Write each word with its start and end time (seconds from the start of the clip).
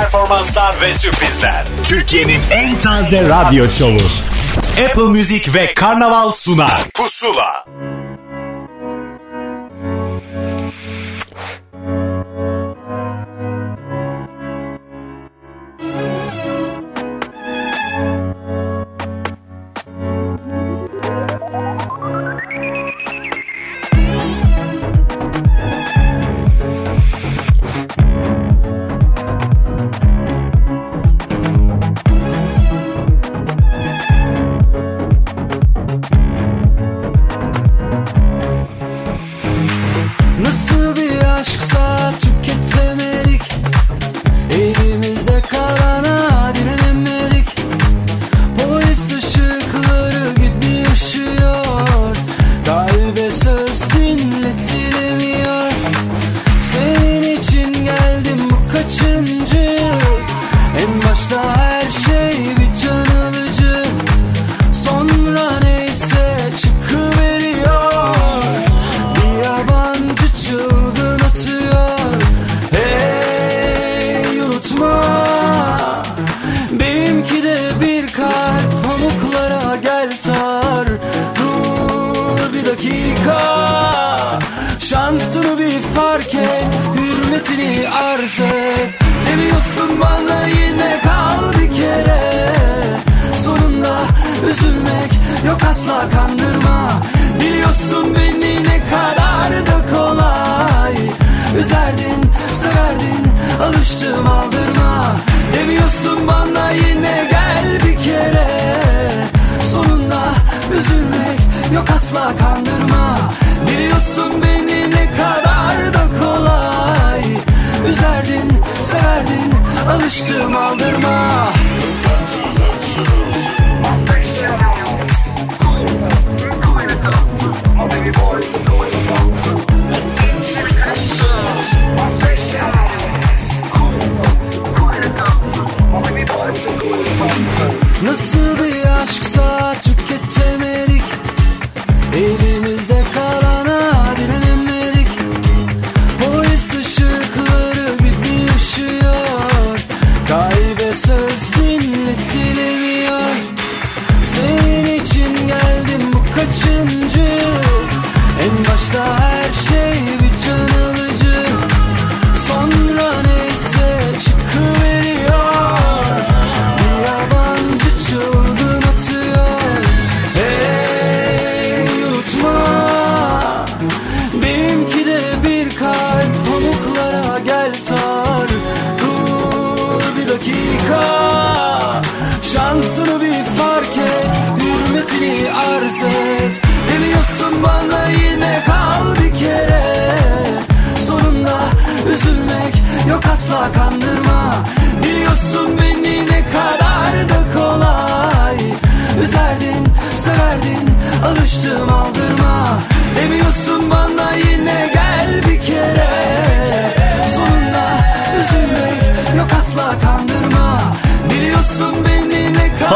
performanslar 0.00 0.80
ve 0.80 0.94
sürprizler. 0.94 1.64
Türkiye'nin 1.84 2.40
en 2.50 2.78
taze 2.78 3.28
radyo 3.28 3.68
şovu. 3.70 3.98
Apple 4.90 5.02
Music 5.02 5.54
ve 5.54 5.74
Karnaval 5.74 6.32
sunar. 6.32 6.84
Pusula. 6.94 7.64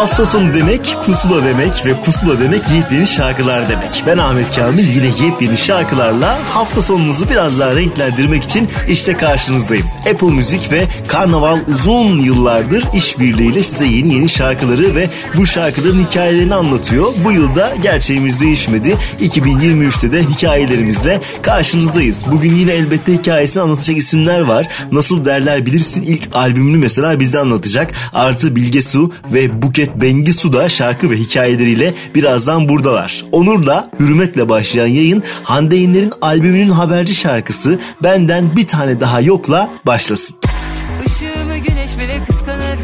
Hafta 0.09 0.27
sonu 0.27 0.55
demek 0.55 0.97
pusula 1.07 1.45
demek 1.45 1.87
ve 1.87 2.03
pusula 2.03 2.41
demek 2.41 2.63
yepyeni 2.71 3.07
şarkılar 3.07 3.69
demek. 3.69 4.05
Ben 4.07 4.19
Ahmet 4.19 4.57
Kamil 4.57 4.95
yine 4.97 5.25
yepyeni 5.25 5.57
şarkılarla 5.57 6.39
hafta 6.51 6.83
sonunuzu 6.83 7.31
biraz 7.31 7.61
daha 7.61 7.75
renklendirmek 7.77 8.45
için 8.45 8.69
işte 8.89 9.17
karşınızdayım. 9.17 9.87
Apple 10.11 10.31
Müzik 10.31 10.73
ve 10.73 10.85
Karnaval 11.09 11.59
uzun 11.69 12.19
yıllardır 12.19 12.85
işbirliğiyle 12.95 13.63
size 13.63 13.85
yeni 13.87 14.15
yeni 14.15 14.29
şarkıları 14.29 14.97
ve 14.97 15.09
bu 15.37 15.47
şarkıların 15.47 16.05
hikayelerini 16.05 16.55
anlatıyor. 16.55 17.07
Bu 17.25 17.33
yılda 17.33 17.75
gerçeğimiz 17.83 18.41
değişmedi. 18.41 18.97
2023'te 19.21 20.13
de 20.13 20.23
hikayelerimizle 20.23 21.21
karşınızdayız. 21.43 22.27
Bugün 22.33 22.55
yine 22.55 22.73
elbette 22.73 23.13
hikayesini 23.13 23.63
anlatacak 23.63 23.99
isimler 23.99 24.41
var. 24.41 24.69
Nasıl 24.93 25.25
derler 25.25 25.67
bilirsin 25.67 26.03
ilk 26.03 26.29
albümünü 26.33 26.77
mesela 26.77 27.21
bizde 27.21 27.39
anlatacak. 27.39 27.93
Artı 28.13 28.57
Bilge 28.57 28.83
Su 28.83 29.13
ve 29.33 29.63
Buket 29.63 29.97
Bengisu 29.97 30.53
da 30.53 30.69
şarkı 30.69 31.11
ve 31.11 31.17
hikayeleriyle 31.17 31.95
birazdan 32.15 32.69
buradalar. 32.69 33.25
Onur'la 33.33 33.91
hürmetle 34.01 34.49
başlayan 34.49 34.87
yayın 34.87 35.23
Hande 35.43 35.77
Yener'in 35.77 36.13
albümünün 36.21 36.71
haberci 36.71 37.15
şarkısı 37.15 37.79
Benden 38.03 38.57
Bir 38.57 38.67
Tane 38.67 39.01
Daha 39.01 39.21
Yok'la 39.21 39.71
başlasın. 39.99 40.37
Işığımı 41.07 41.59
güneş 41.59 41.99
bile 41.99 42.25
kıskanır. 42.25 42.79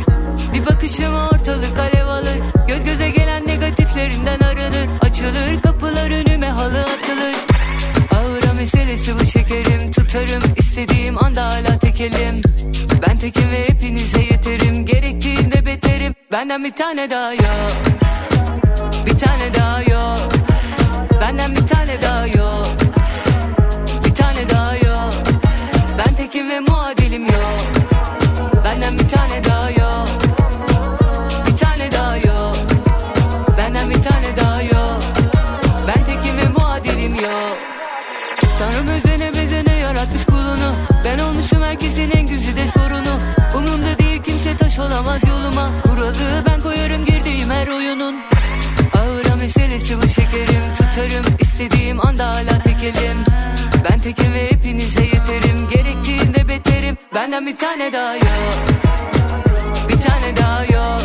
Bir 0.54 0.66
bakışıma 0.66 1.28
ortalık 1.30 1.78
alev 1.78 2.06
alır? 2.06 2.38
Göz 2.68 2.84
göze 2.84 3.10
gelen 3.10 3.46
negatiflerinden 3.46 4.40
arınır. 4.40 4.88
Açılır 5.00 5.62
kapılar 5.62 6.10
önüme 6.10 6.48
halı 6.48 6.80
atılır. 6.80 7.34
Aura 8.10 8.52
meselesi 8.52 9.14
bu 9.20 9.26
şekerim 9.26 9.90
Tutarım. 9.90 10.42
İstediğim 10.56 11.24
anda 11.24 11.44
hala 11.44 11.78
tekelim. 11.78 12.42
Ben 13.08 13.18
tekim 13.18 13.50
ve 13.52 13.68
hepinize 13.68 14.20
yeterim. 14.20 14.86
Gerektiğinde 14.86 15.66
beterim. 15.66 16.14
Benden 16.32 16.64
bir 16.64 16.72
tane 16.72 17.10
daha 17.10 17.32
yok. 17.32 17.72
Bir 19.06 19.18
tane 19.18 19.54
daha 19.54 19.82
yok. 19.82 20.32
Benden 21.20 21.50
bir 21.50 21.66
tane 21.68 22.02
daha 22.02 22.26
yok 22.26 22.53
anda 52.14 52.34
hala 52.34 52.58
tekelim 52.58 53.18
Ben 53.84 54.00
tekim 54.00 54.34
ve 54.34 54.50
hepinize 54.50 55.04
yeterim. 55.04 55.68
Gerektiğinde 55.70 56.48
beterim? 56.48 56.98
Benden 57.14 57.46
bir 57.46 57.56
tane 57.56 57.92
daha 57.92 58.14
yok. 58.14 58.54
Bir 59.88 60.00
tane 60.00 60.36
daha 60.36 60.64
yok. 60.64 61.00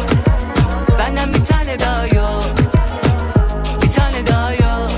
Benden 1.00 1.34
bir 1.34 1.46
tane 1.46 1.80
daha 1.80 2.08
yok. 2.08 2.46
Bir 3.84 3.94
tane 3.94 4.28
daha 4.28 4.54
yok. 4.54 4.92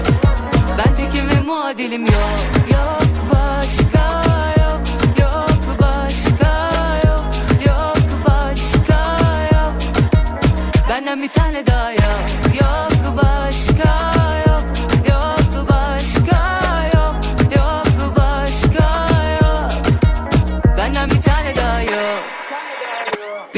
Ben 0.78 0.96
tekim 0.96 1.30
ve 1.30 1.42
muadilim 1.46 2.06
yok. 2.06 2.40
Yok 2.72 3.04
başka 3.34 4.24
yok. 4.62 4.82
Yok 5.20 5.80
başka 5.80 6.72
yok. 7.08 7.26
Yok 7.68 7.98
başka 8.26 9.00
yok. 9.54 9.74
Benden 10.90 11.24
bir 11.24 11.30
tane 11.30 11.66
daha 11.68 11.92
yok 11.92 12.01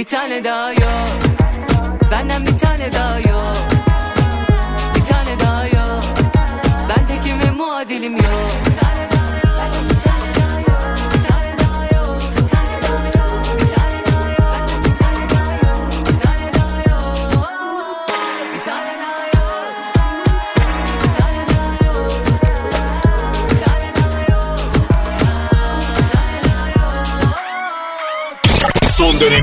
Bir 0.04 0.08
tane 0.08 0.44
daha 0.44 0.74
yok. 0.74 1.10
Benden 2.12 2.46
bir 2.46 2.60
tane 2.60 2.94
daha 2.94 3.20
yok. 3.20 3.58
Bir 4.96 5.14
tane 5.14 5.40
daha 5.40 5.68
yok. 5.68 6.04
Ben 6.90 7.08
tekim 7.08 7.40
ve 7.40 7.52
muadilim 7.52 8.18
yok 8.18 8.63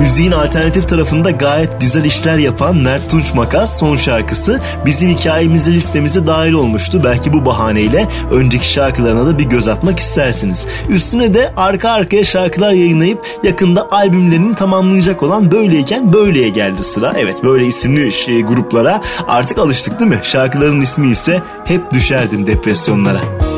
Müziğin 0.00 0.32
alternatif 0.32 0.88
tarafında 0.88 1.30
gayet 1.30 1.80
güzel 1.80 2.04
işler 2.04 2.38
yapan 2.38 2.76
Mert 2.76 3.10
Tunç 3.10 3.34
Makas 3.34 3.78
son 3.78 3.96
şarkısı 3.96 4.60
bizim 4.86 5.10
hikayemizde 5.10 5.72
listemize 5.72 6.26
dahil 6.26 6.52
olmuştu. 6.52 7.00
Belki 7.04 7.32
bu 7.32 7.44
bahaneyle 7.44 8.08
önceki 8.32 8.68
şarkılarına 8.68 9.26
da 9.26 9.38
bir 9.38 9.44
göz 9.44 9.68
atmak 9.68 9.98
istersiniz. 9.98 10.66
Üstüne 10.88 11.34
de 11.34 11.52
arka 11.56 11.90
arkaya 11.90 12.24
şarkılar 12.24 12.72
yayınlayıp 12.72 13.26
yakında 13.42 13.90
albümlerini 13.90 14.54
tamamlayacak 14.54 15.22
olan 15.22 15.50
Böyleyken 15.50 16.12
Böyleye 16.12 16.48
geldi 16.48 16.82
sıra. 16.82 17.14
Evet 17.16 17.44
böyle 17.44 17.66
isimli 17.66 18.12
şey, 18.12 18.42
gruplara 18.42 19.00
artık 19.28 19.58
alıştık 19.58 20.00
değil 20.00 20.10
mi? 20.10 20.20
Şarkıların 20.22 20.80
ismi 20.80 21.10
ise 21.10 21.42
Hep 21.64 21.92
Düşerdim 21.92 22.46
Depresyonlara. 22.46 23.49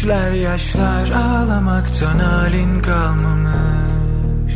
Düşmüşler 0.00 0.32
yaşlar 0.32 1.10
ağlamaktan 1.10 2.18
halin 2.18 2.80
kalmamış. 2.80 4.52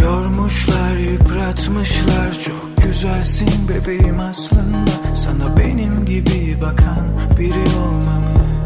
Yormuşlar 0.00 0.96
yıpratmışlar. 0.96 2.38
Çok 2.44 2.84
güzelsin 2.84 3.68
bebeğim 3.68 4.20
aslında. 4.20 4.90
Sana 5.14 5.56
benim 5.56 6.06
gibi 6.06 6.56
bakan 6.62 7.06
biri 7.38 7.78
olmamış 7.78 8.65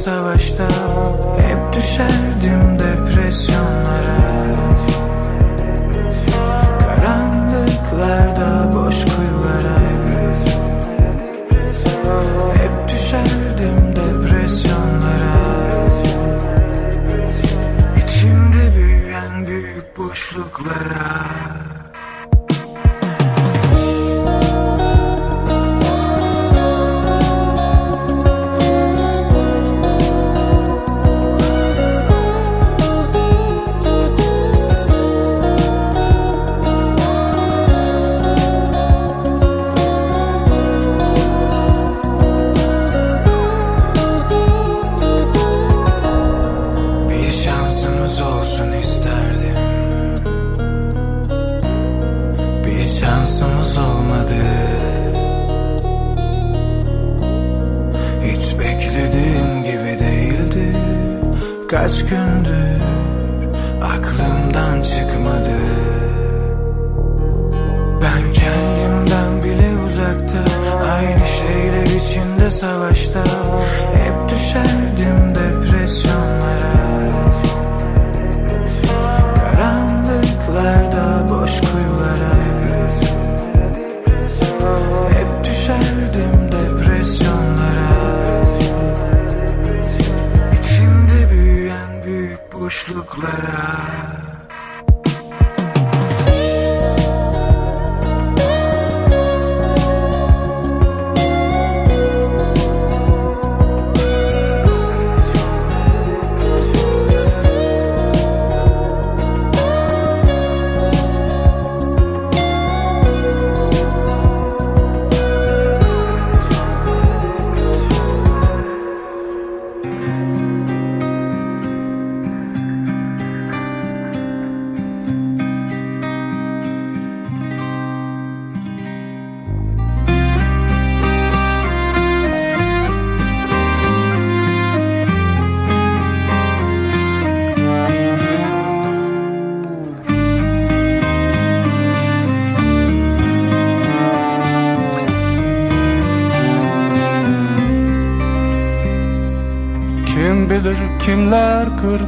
savaşta 0.00 0.68
Hep 1.38 1.74
düşer 1.76 2.29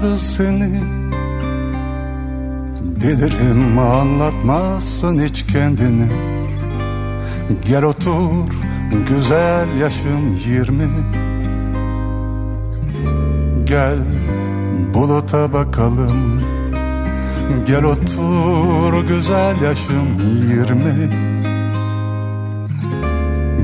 kırdı 0.02 0.18
seni. 0.18 0.82
Bilirim 3.00 3.78
anlatmazsın 3.78 5.22
hiç 5.22 5.46
kendini. 5.46 6.08
Gel 7.68 7.84
otur 7.84 8.54
güzel 9.08 9.66
yaşım 9.80 10.40
yirmi. 10.46 10.88
Gel 13.64 13.98
buluta 14.94 15.52
bakalım. 15.52 16.42
Gel 17.66 17.84
otur 17.84 19.08
güzel 19.08 19.62
yaşım 19.62 20.08
yirmi. 20.48 21.10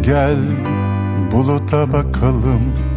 Gel 0.02 0.36
buluta 1.32 1.92
bakalım 1.92 2.87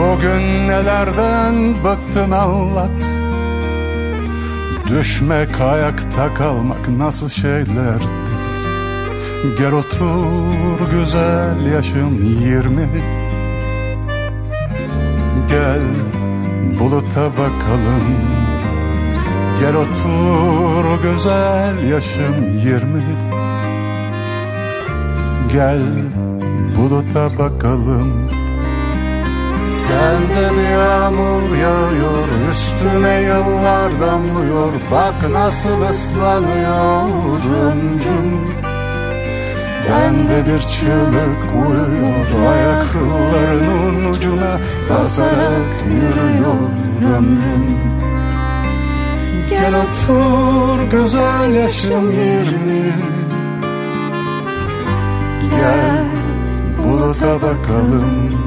Bugün 0.00 0.68
nelerden 0.68 1.74
bıktın 1.84 2.30
anlat. 2.30 2.90
Düşmek 4.88 5.60
ayakta 5.60 6.34
kalmak 6.34 6.88
nasıl 6.88 7.28
şeylerdi 7.28 8.04
Gel 9.58 9.72
otur 9.72 10.90
güzel 10.90 11.66
yaşım 11.74 12.24
yirmi. 12.24 12.88
Gel 15.48 15.82
buluta 16.80 17.30
bakalım. 17.30 18.06
Gel 19.60 19.74
otur 19.74 21.02
güzel 21.02 21.88
yaşım 21.88 22.58
yirmi. 22.64 23.02
Gel 25.52 25.82
buluta 26.76 27.38
bakalım 27.38 28.39
Sende 29.90 30.56
bir 30.56 30.70
yağmur 30.70 31.56
yağıyor 31.56 32.28
Üstüme 32.50 33.20
yıllar 33.20 34.00
damlıyor? 34.00 34.72
Bak 34.92 35.30
nasıl 35.30 35.82
ıslanıyor 35.82 37.40
ömrüm 37.62 38.48
Bende 39.88 40.46
bir 40.46 40.58
çığlık 40.58 41.42
uyuyor 41.54 42.50
Ayaklarının 42.50 44.12
ucuna 44.12 44.58
basarak 44.90 45.76
yürüyor 45.86 46.70
ömrüm 47.16 47.78
Gel 49.50 49.74
otur 49.74 50.90
güzel 50.90 51.54
yaşım 51.54 52.10
yirmi 52.10 52.92
Gel 55.50 56.04
buluta 56.78 57.42
bakalım 57.42 58.39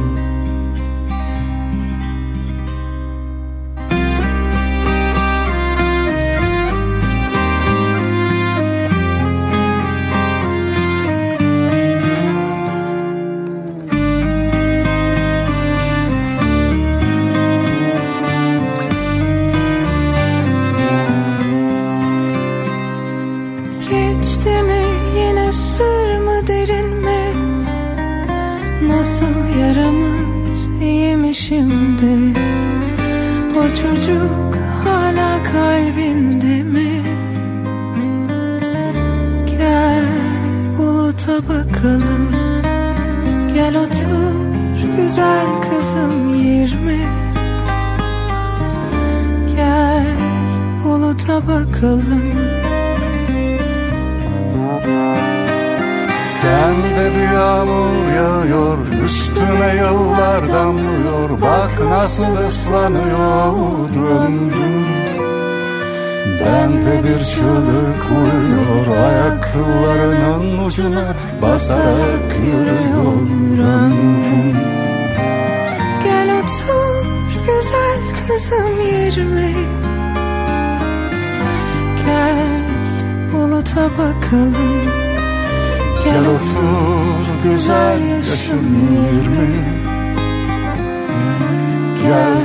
Ayaklarının 69.54 70.66
ucuna 70.66 71.16
basarak 71.42 72.36
yürüyor 72.46 73.06
ömrüm 73.06 73.94
Gel 76.04 76.40
otur 76.40 77.06
güzel 77.46 78.28
kızım 78.28 78.82
yerime. 78.82 79.54
Gel 82.06 82.62
buluta 83.34 83.90
bakalım. 83.98 84.82
Gel 86.04 86.26
otur 86.26 87.44
güzel 87.44 88.02
yaşın 88.10 88.66
yirmi 88.92 89.50
Gel 92.04 92.44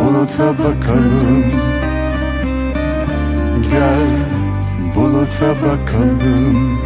buluta 0.00 0.58
bakalım. 0.58 1.44
Gel 3.70 4.29
buluta 5.30 5.62
bakalım 5.62 6.80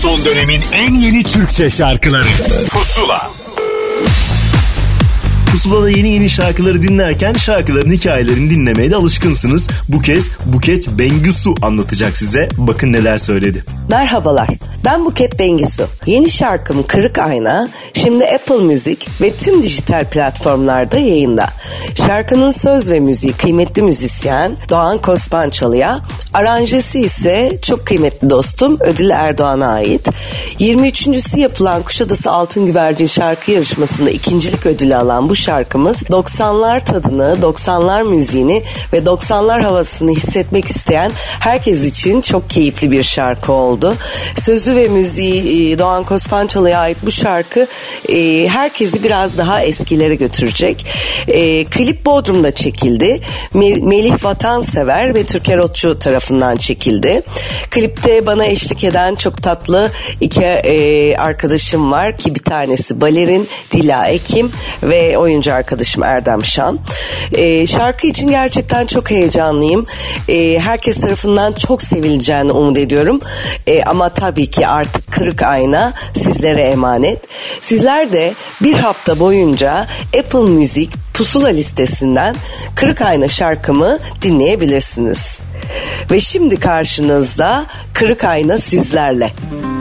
Son 0.00 0.24
dönemin 0.24 0.60
en 0.72 0.94
yeni 0.94 1.22
Türkçe 1.22 1.70
şarkıları 1.70 2.28
Pusula 2.70 3.30
Pusula'da 5.52 5.90
yeni 5.90 6.08
yeni 6.08 6.30
şarkıları 6.30 6.82
dinlerken 6.82 7.32
şarkıların 7.32 7.90
hikayelerini 7.90 8.50
dinlemeye 8.50 8.90
de 8.90 8.96
alışkınsınız. 8.96 9.68
Bu 9.88 10.02
kez 10.02 10.30
Buket 10.46 10.88
Bengisu 10.88 11.54
anlatacak 11.62 12.16
size. 12.16 12.48
Bakın 12.56 12.92
neler 12.92 13.18
söyledi. 13.18 13.64
Merhabalar, 13.90 14.48
ben 14.84 15.04
Buket 15.04 15.38
Bengisu. 15.38 15.86
Yeni 16.06 16.30
şarkım 16.30 16.86
Kırık 16.86 17.18
Ayna 17.18 17.68
şimdi 18.02 18.24
Apple 18.24 18.60
Music 18.60 19.06
ve 19.20 19.32
tüm 19.32 19.62
dijital 19.62 20.04
platformlarda 20.04 20.98
yayında. 20.98 21.46
Şarkının 22.06 22.50
söz 22.50 22.90
ve 22.90 23.00
müziği 23.00 23.32
kıymetli 23.32 23.82
müzisyen 23.82 24.56
Doğan 24.70 24.98
Kospançalı'ya, 24.98 25.98
aranjesi 26.34 27.00
ise 27.00 27.58
çok 27.62 27.86
kıymetli 27.86 28.30
dostum 28.30 28.76
Ödül 28.80 29.10
Erdoğan'a 29.10 29.72
ait. 29.72 30.08
23.sü 30.60 31.40
yapılan 31.40 31.82
Kuşadası 31.82 32.30
Altın 32.30 32.66
Güvercin 32.66 33.06
şarkı 33.06 33.50
yarışmasında 33.50 34.10
ikincilik 34.10 34.66
ödülü 34.66 34.96
alan 34.96 35.28
bu 35.28 35.34
şarkımız 35.34 36.02
90'lar 36.02 36.84
tadını, 36.84 37.38
90'lar 37.42 38.04
müziğini 38.08 38.62
ve 38.92 38.98
90'lar 38.98 39.62
havasını 39.62 40.10
hissetmek 40.10 40.64
isteyen 40.64 41.12
herkes 41.40 41.84
için 41.84 42.20
çok 42.20 42.50
keyifli 42.50 42.90
bir 42.90 43.02
şarkı 43.02 43.52
oldu. 43.52 43.94
Sözü 44.36 44.76
ve 44.76 44.88
müziği 44.88 45.72
e, 45.72 45.78
Doğan 45.78 46.04
Kospançalı'ya 46.04 46.78
ait 46.78 46.98
bu 47.02 47.10
şarkı 47.10 47.66
e, 48.08 48.48
herkesi 48.48 49.04
biraz 49.04 49.38
daha 49.38 49.62
eskilere 49.62 50.14
götürecek. 50.14 50.86
E, 51.28 51.64
klip 51.64 52.06
Bodrum'da 52.06 52.54
çekildi. 52.54 53.20
Melih 53.54 54.24
Vatansever 54.24 55.14
ve 55.14 55.24
Türker 55.24 55.58
Otçu 55.58 55.98
tarafından 55.98 56.56
çekildi. 56.56 57.22
Klipte 57.70 58.26
bana 58.26 58.44
eşlik 58.44 58.84
eden 58.84 59.14
çok 59.14 59.42
tatlı 59.42 59.90
iki 60.20 60.47
arkadaşım 61.18 61.92
var 61.92 62.18
ki 62.18 62.34
bir 62.34 62.42
tanesi 62.42 63.00
balerin 63.00 63.48
Dila 63.72 64.06
Ekim 64.06 64.50
ve 64.82 65.18
oyuncu 65.18 65.54
arkadaşım 65.54 66.02
Erdem 66.02 66.44
Şan. 66.44 66.78
şarkı 67.66 68.06
için 68.06 68.30
gerçekten 68.30 68.86
çok 68.86 69.10
heyecanlıyım. 69.10 69.86
herkes 70.58 71.00
tarafından 71.00 71.52
çok 71.52 71.82
sevileceğini 71.82 72.52
umut 72.52 72.78
ediyorum. 72.78 73.20
E, 73.66 73.82
ama 73.82 74.08
tabii 74.08 74.50
ki 74.50 74.66
artık 74.66 75.12
kırık 75.12 75.42
ayna 75.42 75.92
sizlere 76.14 76.62
emanet. 76.62 77.18
Sizler 77.60 78.12
de 78.12 78.34
bir 78.62 78.74
hafta 78.74 79.20
boyunca 79.20 79.86
Apple 80.18 80.38
Music 80.38 80.90
pusula 81.14 81.48
listesinden 81.48 82.36
Kırık 82.74 83.02
Ayna 83.02 83.28
şarkımı 83.28 83.98
dinleyebilirsiniz. 84.22 85.40
Ve 86.10 86.20
şimdi 86.20 86.60
karşınızda 86.60 87.66
Kırık 87.94 88.24
Ayna 88.24 88.58
sizlerle. 88.58 89.32
vurur 89.52 89.77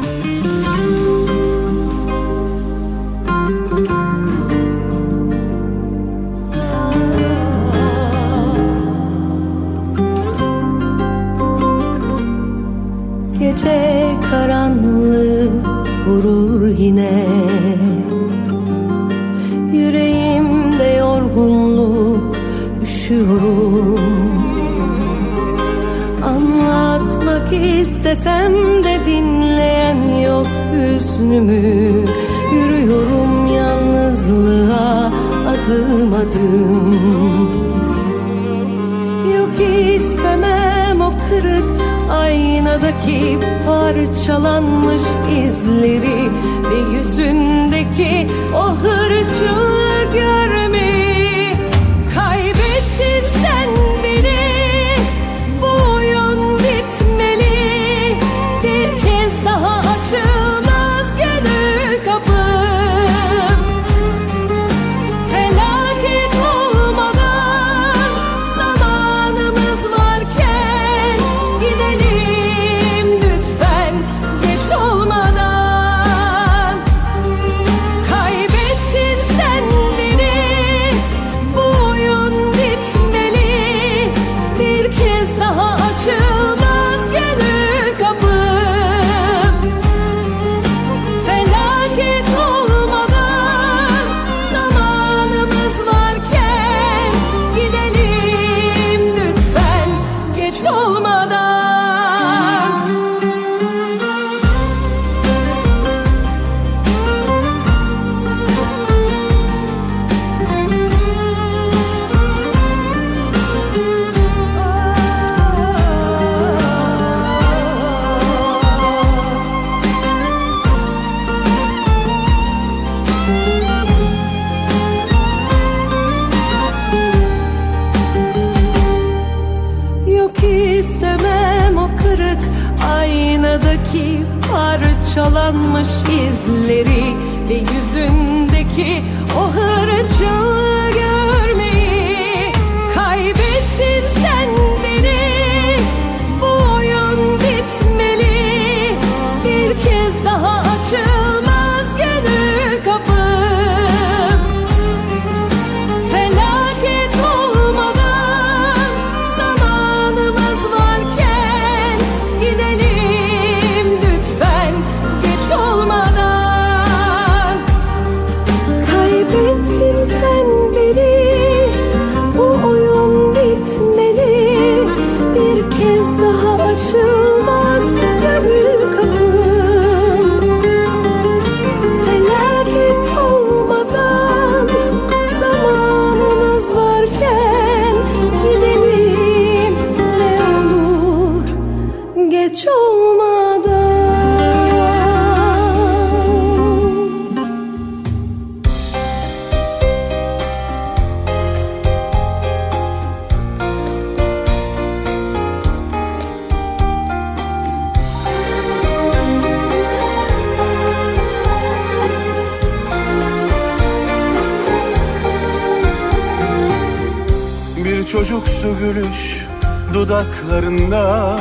dudaklarında 220.58 221.38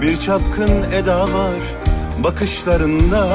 Bir 0.00 0.16
çapkın 0.16 0.92
eda 0.92 1.20
var 1.20 1.60
bakışlarında 2.24 3.26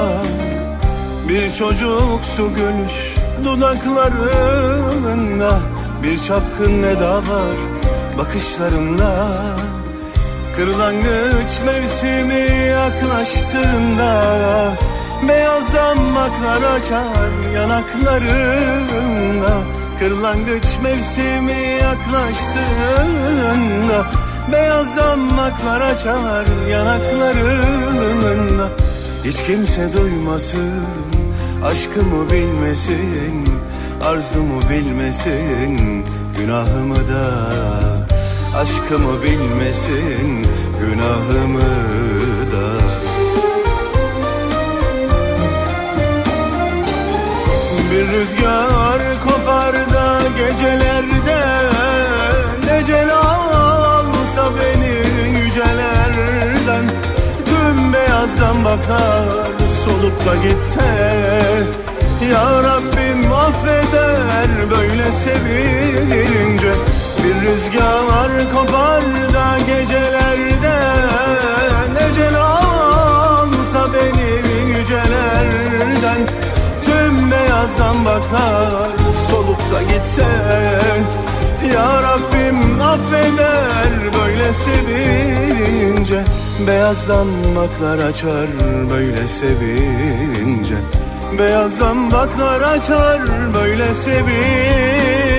Bir 1.29 1.53
çocuksu 1.53 2.49
gülüş 2.55 3.15
dudaklarında 3.45 5.59
Bir 6.03 6.19
çapkın 6.19 6.83
eda 6.83 7.17
var 7.17 7.57
bakışlarında 8.17 9.27
Kırlangıç 10.55 11.61
mevsimi 11.65 12.67
yaklaştığında 12.67 14.23
Beyaz 15.27 15.73
damaklar 15.73 16.63
açar 16.63 17.31
yanaklarında 17.55 19.51
Kırlangıç 19.99 20.79
mevsimi 20.83 21.61
yaklaştığında 21.81 24.05
Beyaz 24.51 24.97
damaklar 24.97 25.81
açar 25.81 26.45
yanaklarında. 26.69 28.69
Hiç 29.23 29.43
kimse 29.43 29.93
duymasın 29.93 30.71
Aşkımı 31.65 32.31
bilmesin 32.31 33.47
Arzumu 34.05 34.61
bilmesin 34.69 36.05
Günahımı 36.37 36.95
da. 36.95 37.29
Aşkımı 38.57 39.23
bilmesin 39.23 40.45
Günahımı 40.81 41.61
da. 42.51 42.79
Bir 47.91 48.07
rüzgar 48.07 49.01
kopar 49.23 49.73
da 49.73 50.21
gecelerde 50.37 51.45
Necel 52.65 53.15
alsa 53.15 53.58
beni 54.55 55.39
yücelerden. 55.39 56.85
Tüm 57.45 57.93
beyazdan 57.93 58.65
bakar 58.65 59.25
solup 59.85 60.25
da 60.25 60.35
gitse. 60.35 60.89
Ya 62.31 62.63
Rabbim 62.63 63.33
affeder 63.33 64.49
böyle 64.71 65.11
sevince 65.11 66.71
Bir 67.23 67.35
rüzgar 67.41 68.51
kopar 68.55 69.03
da 69.33 69.59
gecelerde. 69.59 70.79
Necel 71.93 72.35
alsa 72.41 73.93
beni 73.93 74.77
yücelerden. 74.77 76.27
Tüm 76.85 77.31
beyazdan 77.31 78.05
bakar 78.05 78.89
solup 79.29 79.71
da 79.71 79.81
gitse 79.83 80.25
Ya 81.67 82.01
Rabbim 82.03 82.81
affeder 82.81 83.89
böyle 84.21 84.53
sevince 84.53 86.23
Beyazdan 86.67 87.27
baklar 87.55 87.99
açar 88.07 88.47
böyle 88.89 89.27
sevince 89.27 90.75
Beyazdan 91.39 92.11
baklar 92.11 92.61
açar 92.61 93.21
böyle 93.53 93.93
sevince 93.93 95.38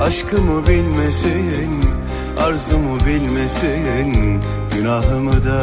Aşkımı 0.00 0.66
bilmesin 0.66 1.84
Arzumu 2.40 2.98
bilmesin 3.06 4.40
Günahımı 4.74 5.44
da 5.44 5.62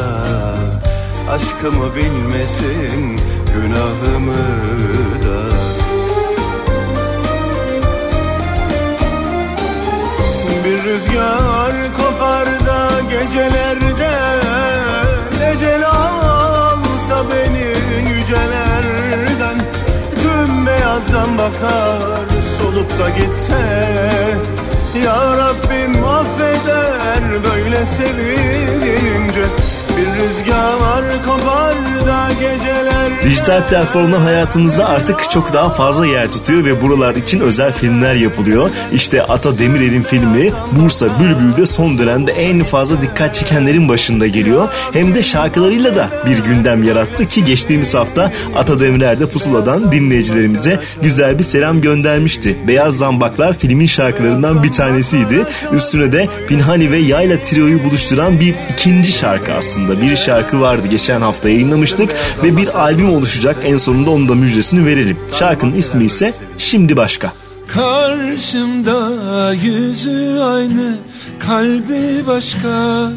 Aşkımı 1.31 1.95
bilmesin 1.95 3.19
Günahımı 3.53 4.33
da. 5.23 5.53
Bir 10.65 10.83
rüzgar 10.83 11.73
kopar 11.97 12.45
da 12.45 12.89
gecelerde 13.09 14.13
Ecel 15.51 15.85
alsa 15.87 17.23
beni 17.31 18.09
yücelerden. 18.17 19.61
Tüm 20.21 20.65
beyazdan 20.65 21.37
bakar 21.37 22.32
solup 22.73 22.99
da 22.99 23.09
gitse 23.09 23.53
Ya 25.05 25.37
Rabbim 25.37 26.05
affeder 26.05 27.43
böyle 27.43 27.85
sevince 27.85 29.62
Bir 30.03 30.07
rüzgar 30.07 31.23
kopar 31.25 31.75
da 32.07 32.33
geceler 32.33 33.23
Dijital 33.23 33.69
platformlar 33.69 34.21
hayatımızda 34.21 34.89
artık 34.89 35.31
çok 35.31 35.53
daha 35.53 35.69
fazla 35.69 36.05
yer 36.05 36.31
tutuyor 36.31 36.65
ve 36.65 36.81
buralar 36.81 37.15
için 37.15 37.39
özel 37.39 37.73
filmler 37.73 38.15
yapılıyor. 38.15 38.69
İşte 38.93 39.23
Ata 39.23 39.57
Demirer'in 39.57 40.03
filmi 40.03 40.51
Bursa 40.71 41.07
Bülbül'de 41.19 41.65
son 41.65 41.97
dönemde 41.97 42.31
en 42.31 42.63
fazla 42.63 43.01
dikkat 43.01 43.35
çekenlerin 43.35 43.89
başında 43.89 44.27
geliyor. 44.27 44.67
Hem 44.93 45.15
de 45.15 45.23
şarkılarıyla 45.23 45.95
da 45.95 46.09
bir 46.25 46.37
gündem 46.37 46.83
yarattı 46.83 47.25
ki 47.25 47.45
geçtiğimiz 47.45 47.93
hafta 47.93 48.31
Ata 48.55 48.79
Demirer 48.79 49.19
de 49.19 49.25
Pusula'dan 49.25 49.91
dinleyicilerimize 49.91 50.79
güzel 51.01 51.39
bir 51.39 51.43
selam 51.43 51.81
göndermişti. 51.81 52.57
Beyaz 52.67 52.97
Zambaklar 52.97 53.57
filmin 53.57 53.85
şarkılarından 53.85 54.63
bir 54.63 54.71
tanesiydi. 54.71 55.45
Üstüne 55.73 56.11
de 56.11 56.27
Pinhani 56.47 56.91
ve 56.91 56.97
Yayla 56.97 57.37
Trio'yu 57.37 57.83
buluşturan 57.83 58.39
bir 58.39 58.55
ikinci 58.73 59.11
şarkı 59.11 59.53
aslında. 59.53 59.92
Bir 60.01 60.15
şarkı 60.15 60.61
vardı 60.61 60.87
geçen 60.87 61.21
hafta 61.21 61.49
yayınlamıştık 61.49 62.09
ve 62.43 62.57
bir 62.57 62.79
albüm 62.81 63.13
oluşacak. 63.13 63.57
En 63.65 63.77
sonunda 63.77 64.09
onun 64.09 64.29
da 64.29 64.35
müjdesini 64.35 64.85
verelim. 64.85 65.17
Şarkının 65.33 65.73
ismi 65.73 66.05
ise 66.05 66.33
Şimdi 66.57 66.97
Başka. 66.97 67.33
Karşımda 67.67 69.53
yüzü 69.53 70.39
aynı 70.39 70.97
kalbi 71.39 72.27
başka 72.27 73.11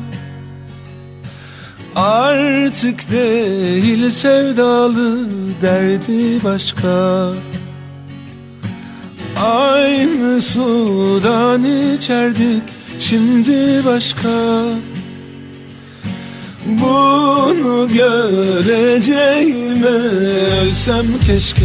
Artık 1.97 3.13
değil 3.13 4.11
sevdalı 4.11 5.29
derdi 5.63 6.45
başka 6.45 7.33
Aynı 9.45 10.43
sudan 10.43 11.65
içerdik 11.65 12.63
şimdi 13.01 13.85
başka 13.85 14.29
Bunu 16.67 17.89
göreceğime 17.89 19.87
ölsem 19.87 21.07
keşke 21.27 21.65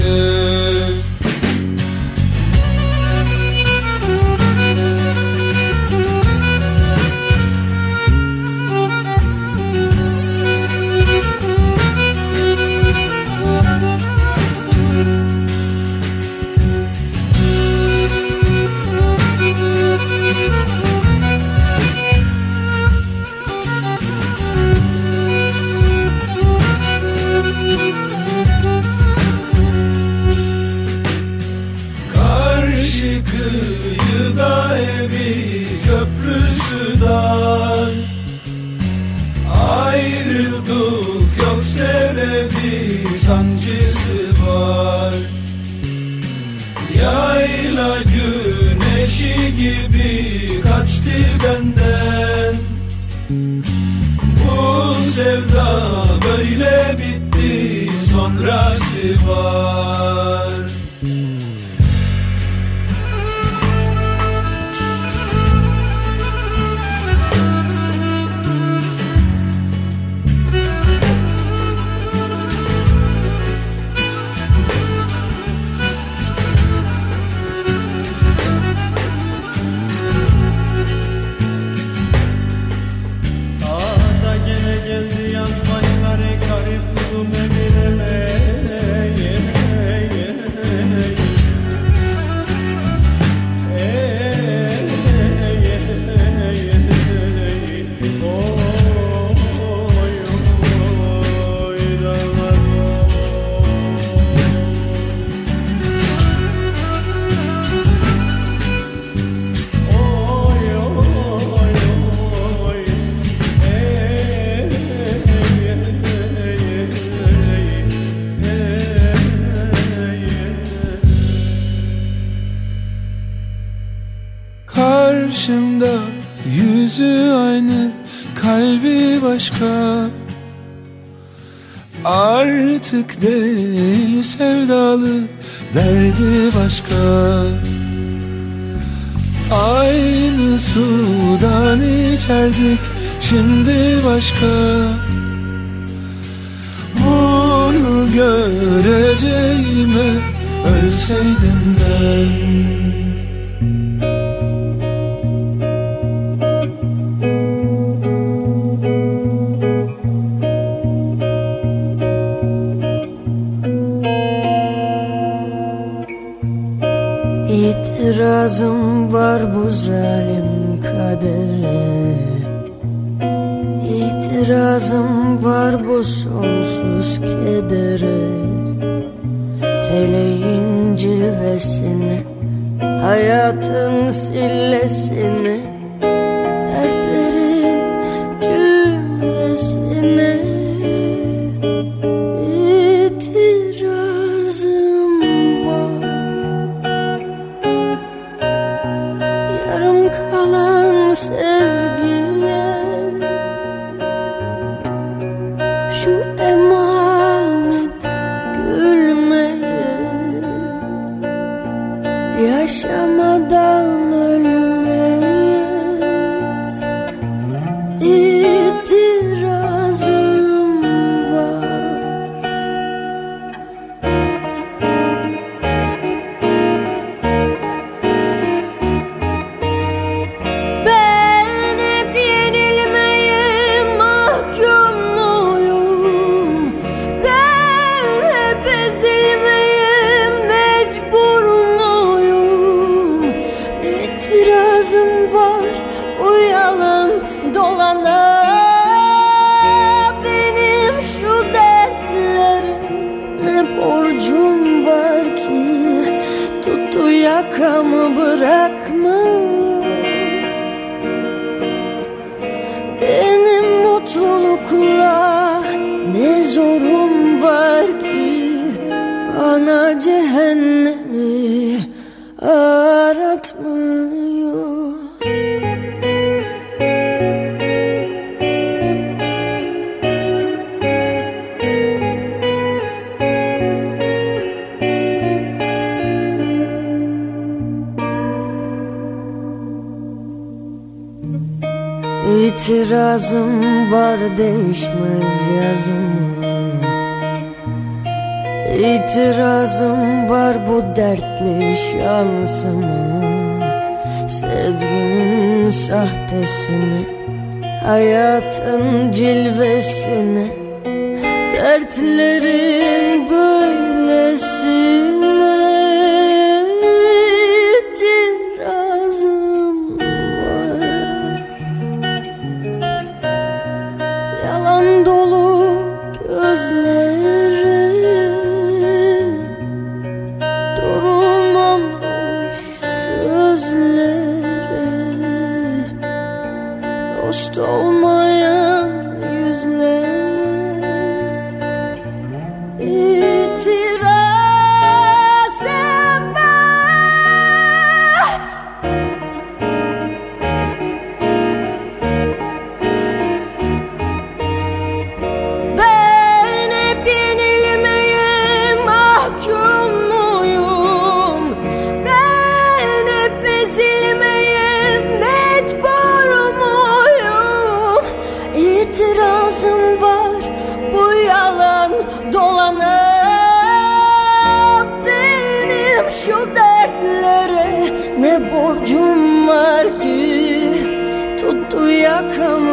tu 381.72 381.84
yakama 382.06 382.71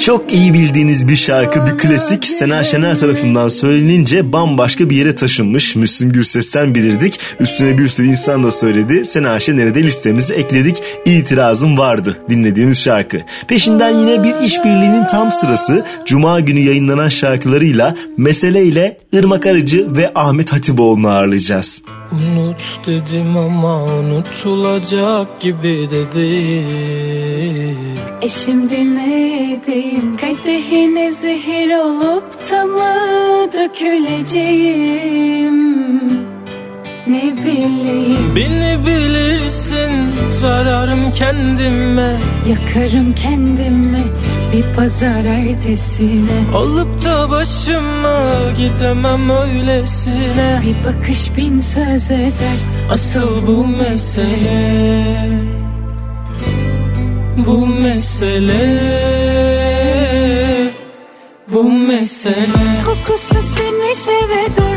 Çok 0.00 0.32
iyi 0.32 0.54
bildiğiniz 0.54 1.08
bir 1.08 1.16
şarkı, 1.16 1.66
bir 1.66 1.78
klasik 1.78 2.24
Sena 2.24 2.64
Şener 2.64 2.98
tarafından 2.98 3.48
söylenince 3.48 4.32
bambaşka 4.32 4.90
bir 4.90 4.96
yere 4.96 5.14
taşınmış. 5.14 5.76
Müslüm 5.76 6.12
Gürses'ten 6.12 6.74
bilirdik. 6.74 7.20
Üstüne 7.40 7.78
bir 7.78 7.88
sürü 7.88 8.06
insan 8.06 8.44
da 8.44 8.50
söyledi. 8.50 9.04
Sena 9.04 9.40
Şener'i 9.40 9.74
de 9.74 9.82
listemize 9.82 10.34
ekledik. 10.34 10.82
İtirazım 11.04 11.78
vardı 11.78 12.18
dinlediğimiz 12.30 12.80
şarkı. 12.80 13.18
Peşinden 13.48 13.90
yine 13.90 14.24
bir 14.24 14.46
işbirliğinin 14.46 15.06
tam 15.06 15.30
sırası 15.30 15.84
Cuma 16.06 16.40
günü 16.40 16.60
yayınlanan 16.60 17.08
şarkılarıyla 17.08 17.94
Mesele 18.16 18.64
ile 18.64 18.98
Irmak 19.12 19.46
Arıcı 19.46 19.96
ve 19.96 20.12
Ahmet 20.14 20.52
Hatipoğlu'nu 20.52 21.08
ağırlayacağız. 21.08 21.82
Unut 22.12 22.80
dedim 22.86 23.36
ama 23.36 23.84
unutulacak 23.84 25.40
gibi 25.40 25.88
de 25.90 26.00
E 28.22 28.28
şimdi 28.28 28.94
ne 28.94 29.52
edeyim 29.52 30.16
kadehine 30.16 31.10
zehir 31.10 31.76
olup 31.76 32.50
da 32.50 32.64
mı 32.64 32.94
döküleceğim 33.52 35.80
Ne 37.10 37.44
bileyim? 37.44 38.36
Beni 38.36 38.86
bilirsin 38.86 39.90
zararım 40.28 41.12
kendime. 41.12 42.16
Yakarım 42.48 43.14
kendimi 43.14 44.04
bir 44.52 44.74
pazar 44.76 45.24
ertesine. 45.24 46.56
Olup 46.56 47.04
da 47.04 47.30
başıma 47.30 48.20
gidemem 48.56 49.30
öylesine. 49.30 50.62
Bir 50.62 50.84
bakış 50.86 51.36
bin 51.36 51.60
söz 51.60 52.10
eder 52.10 52.58
Asıl 52.90 53.46
bu 53.46 53.66
mesele. 53.66 55.04
Bu 57.36 57.66
mesele. 57.66 58.80
Bu 61.52 61.64
mesele. 61.72 62.82
Kokusu 62.84 63.40
sinmiş 63.40 64.08
eve 64.08 64.56
de 64.56 64.70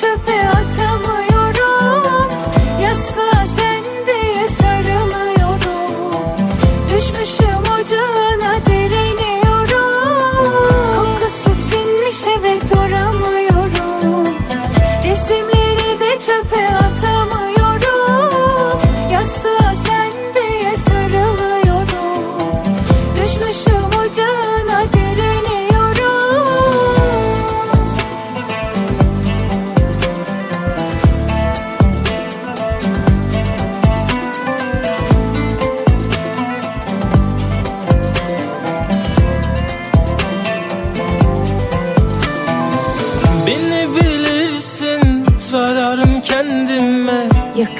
çöpe 0.00 0.48
atamıyorum 0.48 1.27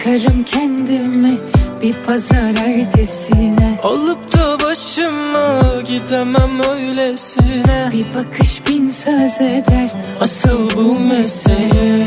Yakarım 0.09 0.45
kendimi 0.45 1.39
bir 1.83 1.95
pazar 2.07 2.55
ertesine. 2.67 3.79
Olup 3.83 4.35
da 4.35 4.57
başıma 4.65 5.83
gidemem 5.83 6.61
öylesine. 6.71 7.91
Bir 7.93 8.07
bakış 8.15 8.69
bin 8.69 8.91
söz 8.91 9.41
eder 9.41 9.91
Asıl 10.21 10.71
bu 10.77 11.01
mesele. 11.01 12.07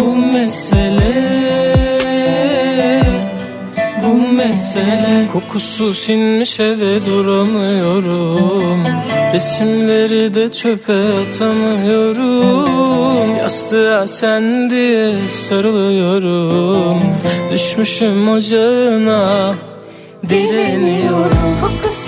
Bu 0.00 0.16
mesele 0.16 1.12
Bu 4.04 4.32
mesele 4.32 5.17
Kokusu 5.38 5.94
sinmiş 5.94 6.60
eve 6.60 7.06
duramıyorum. 7.06 8.84
Resimleri 9.34 10.34
de 10.34 10.52
çöpe 10.52 10.92
atamıyorum. 10.92 12.68
Yastığa 13.36 14.06
sen 14.06 14.70
diye 14.70 15.12
sarılıyorum. 15.28 17.00
Düşmüşüm 17.52 18.28
ocağına 18.28 19.54
direniyorum. 20.28 21.58
Kokusu 21.60 22.07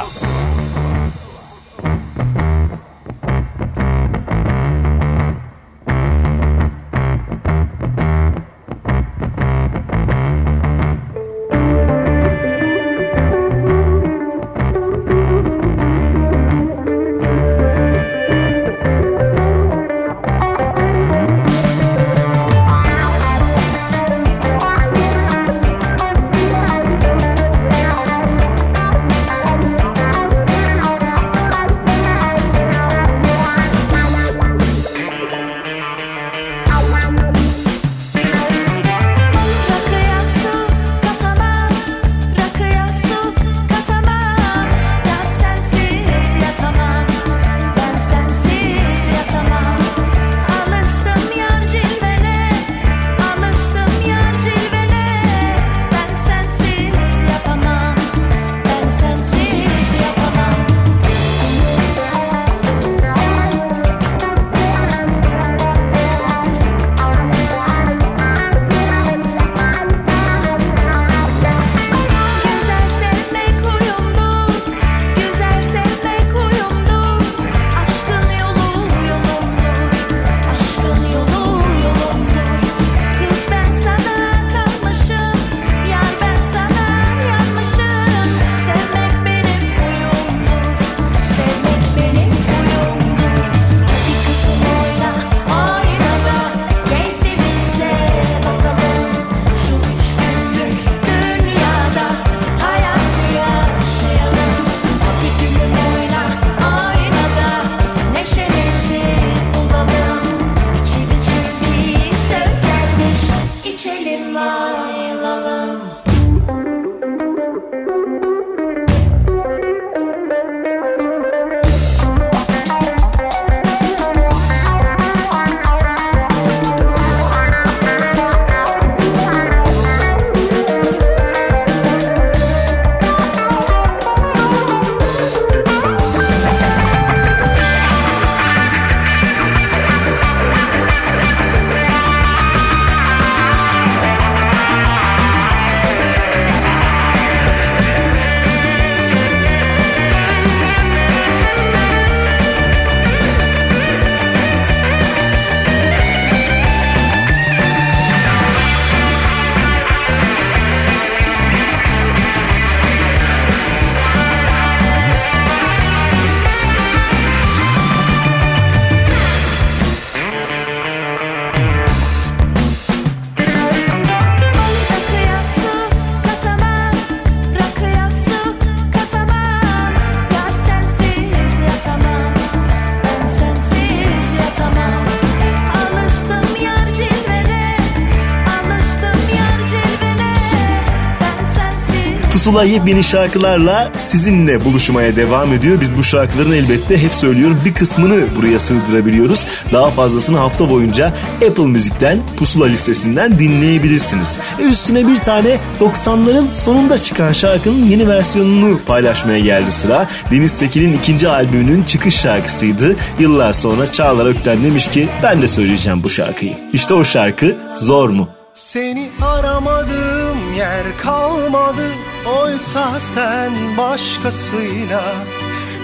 Pusula 192.41 192.63
yepyeni 192.63 193.03
şarkılarla 193.03 193.91
sizinle 193.95 194.65
buluşmaya 194.65 195.15
devam 195.15 195.53
ediyor. 195.53 195.81
Biz 195.81 195.97
bu 195.97 196.03
şarkıların 196.03 196.51
elbette 196.51 197.03
hep 197.03 197.13
söylüyorum 197.13 197.61
bir 197.65 197.73
kısmını 197.73 198.35
buraya 198.35 198.59
sığdırabiliyoruz. 198.59 199.45
Daha 199.73 199.89
fazlasını 199.89 200.37
hafta 200.37 200.69
boyunca 200.69 201.13
Apple 201.49 201.63
Müzik'ten 201.63 202.19
Pusula 202.37 202.65
listesinden 202.65 203.39
dinleyebilirsiniz. 203.39 204.37
E 204.59 204.63
üstüne 204.63 205.07
bir 205.07 205.17
tane 205.17 205.57
90'ların 205.79 206.53
sonunda 206.53 206.97
çıkan 206.97 207.31
şarkının 207.33 207.85
yeni 207.85 208.07
versiyonunu 208.07 208.79
paylaşmaya 208.85 209.39
geldi 209.39 209.71
sıra. 209.71 210.07
Deniz 210.31 210.51
Sekin'in 210.51 210.93
ikinci 210.93 211.29
albümünün 211.29 211.83
çıkış 211.83 212.15
şarkısıydı. 212.15 212.95
Yıllar 213.19 213.53
sonra 213.53 213.91
Çağlar 213.91 214.25
Ökten 214.25 214.63
demiş 214.63 214.87
ki 214.87 215.09
ben 215.23 215.41
de 215.41 215.47
söyleyeceğim 215.47 216.03
bu 216.03 216.09
şarkıyı. 216.09 216.57
İşte 216.73 216.93
o 216.93 217.03
şarkı 217.03 217.57
Zor 217.77 218.09
mu? 218.09 218.29
Seni 218.53 219.09
aramadığım 219.21 220.53
yer 220.57 220.97
kalmadı 221.01 221.83
Oysa 222.25 222.99
sen 223.15 223.77
başkasıyla 223.77 225.03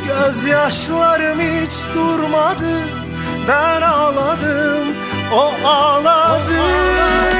Gözyaşlarım 0.07 1.39
hiç 1.39 1.95
durmadı. 1.95 2.71
Ben 3.47 3.81
ağladım, 3.81 4.87
o 5.33 5.67
ağladı. 5.67 6.57
Zor 6.57 7.36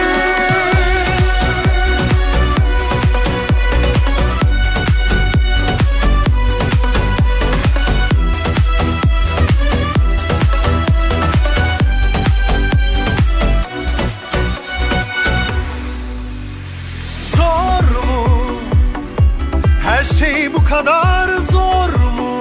kadar 20.77 21.29
zor 21.51 21.91
mu? 22.17 22.33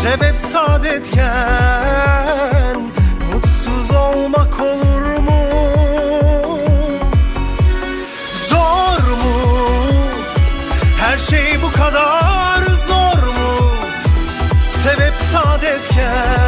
Sebep 0.00 0.36
saadetken 0.52 1.20
Mutsuz 3.32 3.90
olmak 3.90 4.60
olur 4.60 5.04
mu? 5.26 5.42
Zor 8.48 9.02
mu? 9.22 9.36
Her 11.00 11.18
şey 11.18 11.62
bu 11.62 11.72
kadar 11.72 12.62
zor 12.86 13.22
mu? 13.36 13.52
Sebep 14.82 15.14
saadetken 15.32 16.42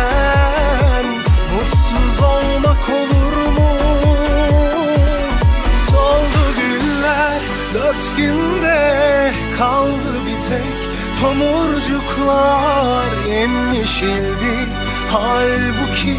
Mutsuz 1.52 2.20
olmak 2.24 2.88
olur 2.88 3.36
mu? 3.56 3.70
Soldu 5.90 6.42
güller 6.60 7.40
dört 7.74 8.16
günde 8.16 8.80
Kaldı 9.58 9.99
tomurcuklar 11.20 13.04
Yemyeşildi 13.28 14.68
halbuki 15.12 16.16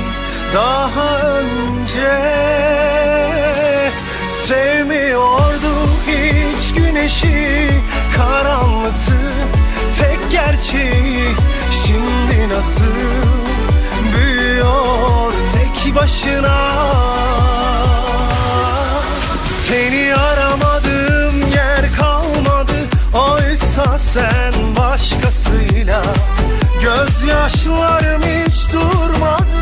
daha 0.53 1.19
önce 1.19 2.41
Sevmiyordu 4.47 5.73
hiç 6.07 6.73
güneşi. 6.73 7.69
Karanlıktı 8.17 9.19
tek 9.99 10.31
gerçeği. 10.31 11.35
Şimdi 11.85 12.49
nasıl 12.49 12.93
büyüyor 14.15 15.33
tek 15.53 15.95
başına? 15.95 16.71
Seni 19.67 20.15
aramadığım 20.15 21.41
yer 21.55 21.95
kalmadı. 21.99 22.73
Oysa 23.13 23.99
sen 23.99 24.61
Gözyaşlarım 27.22 28.22
hiç 28.22 28.74
durmadı 28.74 29.61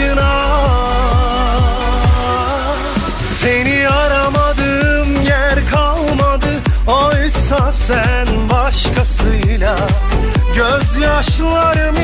başına. 0.00 0.60
Seni 3.40 3.88
aramadığım 3.88 5.20
yer 5.22 5.70
kalmadı. 5.72 6.62
Oysa 6.86 7.72
sen 7.72 8.26
başkasıyla. 8.50 9.76
Gözyaşlarım 10.56 11.99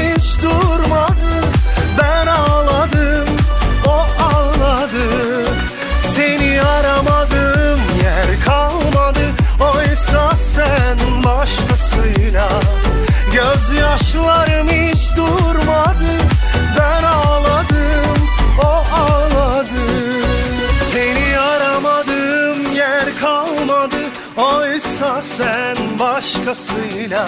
başkasıyla 27.16 27.26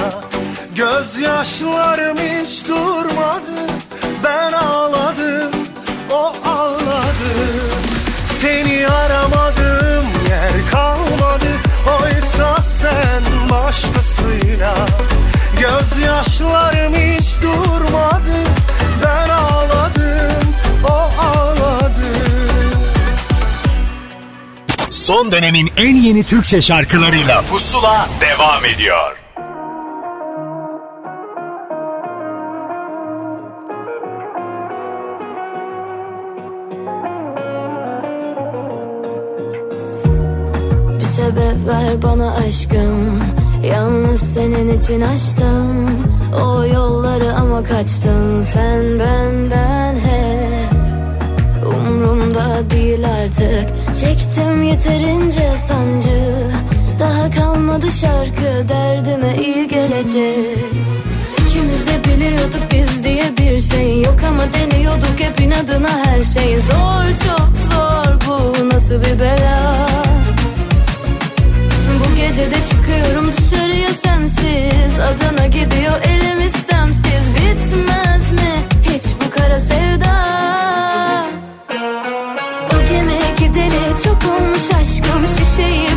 Gözyaşlarım 0.74 2.18
hiç 2.18 2.68
durmadı. 2.68 3.72
Ben 4.24 4.52
ağladım, 4.52 5.50
o 6.12 6.32
ağladı. 6.44 7.32
Seni 8.40 8.88
aramadığım 8.88 10.06
yer 10.28 10.70
kalmadı. 10.70 11.46
Oysa 12.02 12.62
sen 12.62 13.22
başkasıyla. 13.50 14.74
Gözyaşlarım 15.60 16.94
hiç 16.94 17.42
durmadı. 17.42 18.38
Ben 19.04 19.28
ağladım, 19.28 20.54
o 20.84 21.22
ağladı. 21.22 22.08
Son 24.90 25.32
dönemin 25.32 25.70
en 25.76 25.94
yeni 25.96 26.24
Türkçe 26.24 26.62
şarkılarıyla 26.62 27.42
Pusula 27.50 28.08
devam 28.20 28.64
ediyor. 28.64 29.17
Yalnız 43.62 44.20
senin 44.20 44.78
için 44.78 45.00
açtım 45.00 46.06
O 46.44 46.64
yolları 46.64 47.34
ama 47.34 47.62
kaçtın 47.62 48.42
sen 48.42 48.98
benden 48.98 49.94
hep. 49.94 50.68
Umrumda 51.66 52.70
değil 52.70 53.06
artık 53.22 53.94
Çektim 54.00 54.62
yeterince 54.62 55.56
sancı. 55.56 56.50
Daha 57.00 57.30
kalmadı 57.30 57.86
şarkı 57.92 58.68
derdime 58.68 59.36
iyi 59.36 59.68
gelecek. 59.68 60.58
İkimiz 61.38 61.86
de 61.86 62.04
biliyorduk 62.04 62.62
biz 62.72 63.04
diye 63.04 63.24
bir 63.38 63.60
şey 63.60 64.02
yok 64.02 64.16
ama 64.28 64.42
deniyorduk 64.54 65.20
hep 65.20 65.40
inadına 65.40 65.90
her 66.04 66.24
şey. 66.24 66.60
Zor 66.60 67.04
çok 67.26 67.50
zor 67.70 68.18
bu 68.26 68.68
nasıl 68.74 68.94
bir 68.94 69.20
bela 69.20 69.86
Bu 72.18 72.22
gece 72.22 72.50
de 72.50 72.56
çıkıyorum 72.70 73.32
dışarıya 73.32 73.94
sensiz. 73.94 74.98
Adana 74.98 75.46
gidiyor 75.46 76.02
elim 76.02 76.46
istemsiz. 76.46 77.30
Bitmez 77.34 78.30
mi 78.32 78.62
hiç 78.82 79.02
bu 79.20 79.30
kara 79.30 79.60
sevda? 79.60 80.14
O 82.74 82.88
gemi 82.88 83.18
gideli 83.38 84.02
çok 84.04 84.32
olmuş 84.32 84.70
aşkım. 84.80 85.26
Şişeyi 85.26 85.87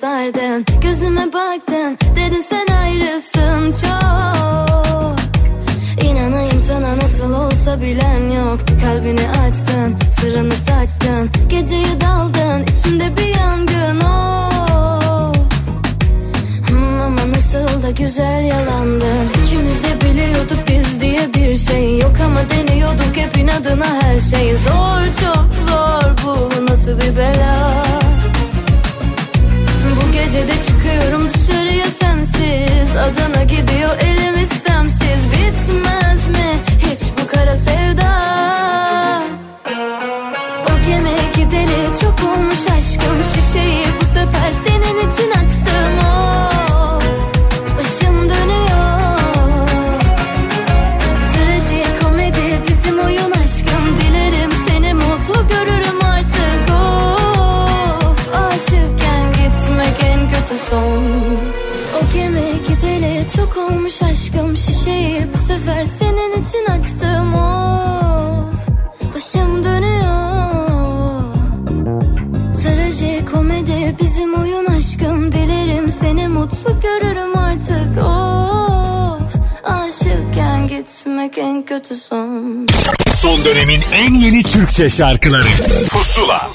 sardın 0.00 0.64
Gözüme 0.82 1.32
baktın, 1.32 1.98
dedin 2.16 2.40
sen 2.40 2.66
ayrısın 2.66 3.72
çok. 3.80 5.16
İnanayım 6.04 6.60
sana 6.60 6.96
nasıl 6.96 7.32
olsa 7.34 7.80
bilen 7.80 8.30
yok. 8.30 8.58
Kalbini 8.84 9.28
açtın, 9.28 9.96
sırrını 10.10 10.52
saçtın. 10.54 11.30
Geceyi 11.48 12.00
daldın, 12.00 12.62
içimde 12.72 13.16
bir 13.16 13.40
yangın 13.40 14.00
oh. 14.00 15.32
Hmm, 16.68 17.00
Ama 17.00 17.32
nasıl 17.32 17.82
da 17.82 17.90
güzel 17.90 18.44
yalandın. 18.44 19.28
İkimiz 19.44 19.84
de 19.84 20.00
biliyorduk 20.00 20.58
biz 20.68 21.00
diye 21.00 21.34
bir 21.34 21.58
şey 21.58 21.98
yok 21.98 22.16
Ama 22.24 22.40
deniyorduk 22.50 23.16
hep 23.16 23.36
inadına 23.38 24.02
her 24.02 24.20
şey. 24.20 24.56
Zor 24.56 25.00
çok 25.20 25.48
zor 25.68 26.10
bu 26.24 26.66
nasıl 26.66 27.00
bir 27.00 27.16
bela 27.16 27.88
Bu 30.18 30.24
gece 30.24 30.48
de 30.48 30.52
çıkıyorum 30.66 31.28
dışarıya 31.28 31.84
sensiz. 31.84 32.96
Adana 32.96 33.42
gidiyor 33.42 33.98
elim 34.00 34.42
istemsiz. 34.44 35.30
Bitmez 35.32 36.28
mi 36.28 36.58
hiç 36.78 37.00
bu 37.22 37.26
kara 37.26 37.56
sevda? 37.56 39.22
O 40.64 40.86
gemi 40.86 41.16
gideri 41.36 42.00
çok 42.00 42.30
olmuş 42.30 42.66
aşkım. 42.78 43.24
Şişeyi 43.34 43.84
bu 44.00 44.04
sefer 44.04 44.52
senin 44.66 44.77
Şişeyi 64.88 65.26
bu 65.34 65.38
sefer 65.38 65.84
senin 65.84 66.42
için 66.42 66.66
açtım 66.66 67.34
Of. 67.34 68.54
Başım 69.14 69.64
dönüyor. 69.64 71.22
Trajikomedi 72.62 73.96
bizim 74.02 74.34
oyun 74.34 74.66
aşkım. 74.66 75.32
Dilerim 75.32 75.90
seni 75.90 76.28
mutlu 76.28 76.80
görürüm 76.80 77.38
artık 77.38 77.98
Of. 77.98 79.34
Aşıkken 79.64 80.68
gitmek 80.68 81.38
en 81.38 81.62
kötü 81.64 81.96
son. 81.96 82.66
Son 83.22 83.44
dönemin 83.44 83.80
en 83.94 84.14
yeni 84.14 84.42
Türkçe 84.42 84.90
şarkıları. 84.90 85.48
Pusula 85.90 86.50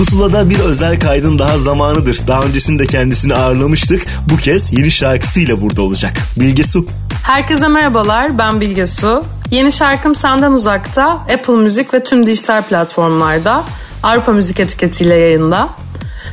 Pusula'da 0.00 0.50
bir 0.50 0.58
özel 0.58 1.00
kaydın 1.00 1.38
daha 1.38 1.58
zamanıdır. 1.58 2.20
Daha 2.26 2.42
öncesinde 2.42 2.86
kendisini 2.86 3.34
ağırlamıştık. 3.34 4.06
Bu 4.30 4.36
kez 4.36 4.72
yeni 4.72 4.90
şarkısıyla 4.90 5.60
burada 5.60 5.82
olacak. 5.82 6.12
Bilge 6.36 6.62
Su. 6.62 6.86
Herkese 7.22 7.68
merhabalar, 7.68 8.38
ben 8.38 8.60
Bilge 8.60 8.86
Su. 8.86 9.24
Yeni 9.50 9.72
şarkım 9.72 10.14
Senden 10.14 10.52
Uzak'ta, 10.52 11.10
Apple 11.10 11.56
Müzik 11.56 11.94
ve 11.94 12.04
tüm 12.04 12.26
dijital 12.26 12.62
platformlarda, 12.62 13.64
Avrupa 14.02 14.32
Müzik 14.32 14.60
etiketiyle 14.60 15.14
yayında. 15.14 15.68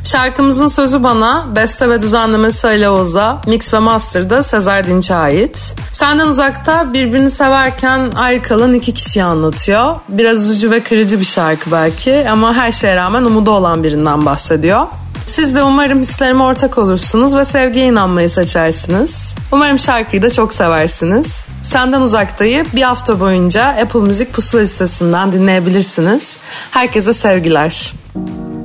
Şarkımızın 0.03 0.67
sözü 0.67 1.03
bana, 1.03 1.45
beste 1.55 1.89
ve 1.89 2.01
düzenlemesi 2.01 2.67
Ali 2.67 2.89
Oğuz'a, 2.89 3.41
mix 3.47 3.73
ve 3.73 3.79
master'da 3.79 4.43
Sezer 4.43 4.87
Dinç'e 4.87 5.15
ait. 5.15 5.75
Senden 5.91 6.27
Uzak'ta 6.27 6.93
birbirini 6.93 7.31
severken 7.31 8.11
ayrı 8.15 8.41
kalan 8.41 8.73
iki 8.73 8.93
kişiyi 8.93 9.23
anlatıyor. 9.23 9.95
Biraz 10.09 10.43
üzücü 10.43 10.71
ve 10.71 10.83
kırıcı 10.83 11.19
bir 11.19 11.25
şarkı 11.25 11.71
belki 11.71 12.29
ama 12.29 12.53
her 12.53 12.71
şeye 12.71 12.95
rağmen 12.95 13.23
umudu 13.23 13.51
olan 13.51 13.83
birinden 13.83 14.25
bahsediyor. 14.25 14.87
Siz 15.25 15.55
de 15.55 15.63
umarım 15.63 15.99
hislerime 15.99 16.43
ortak 16.43 16.77
olursunuz 16.77 17.35
ve 17.35 17.45
sevgiye 17.45 17.87
inanmayı 17.87 18.29
seçersiniz. 18.29 19.35
Umarım 19.51 19.79
şarkıyı 19.79 20.21
da 20.21 20.29
çok 20.29 20.53
seversiniz. 20.53 21.47
Senden 21.63 22.01
Uzakta'yı 22.01 22.65
bir 22.73 22.81
hafta 22.81 23.19
boyunca 23.19 23.63
Apple 23.63 23.99
Müzik 23.99 24.33
Pusula 24.33 24.61
listesinden 24.61 25.31
dinleyebilirsiniz. 25.31 26.37
Herkese 26.71 27.13
sevgiler. 27.13 27.93
Sen 28.15 28.56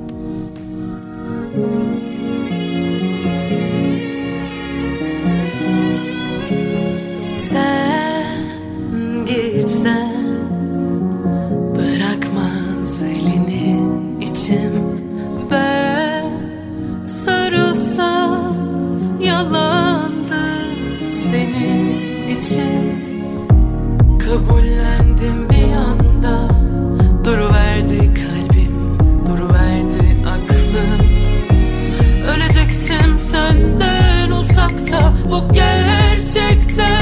bu 35.32 35.52
gerçekten 35.52 37.01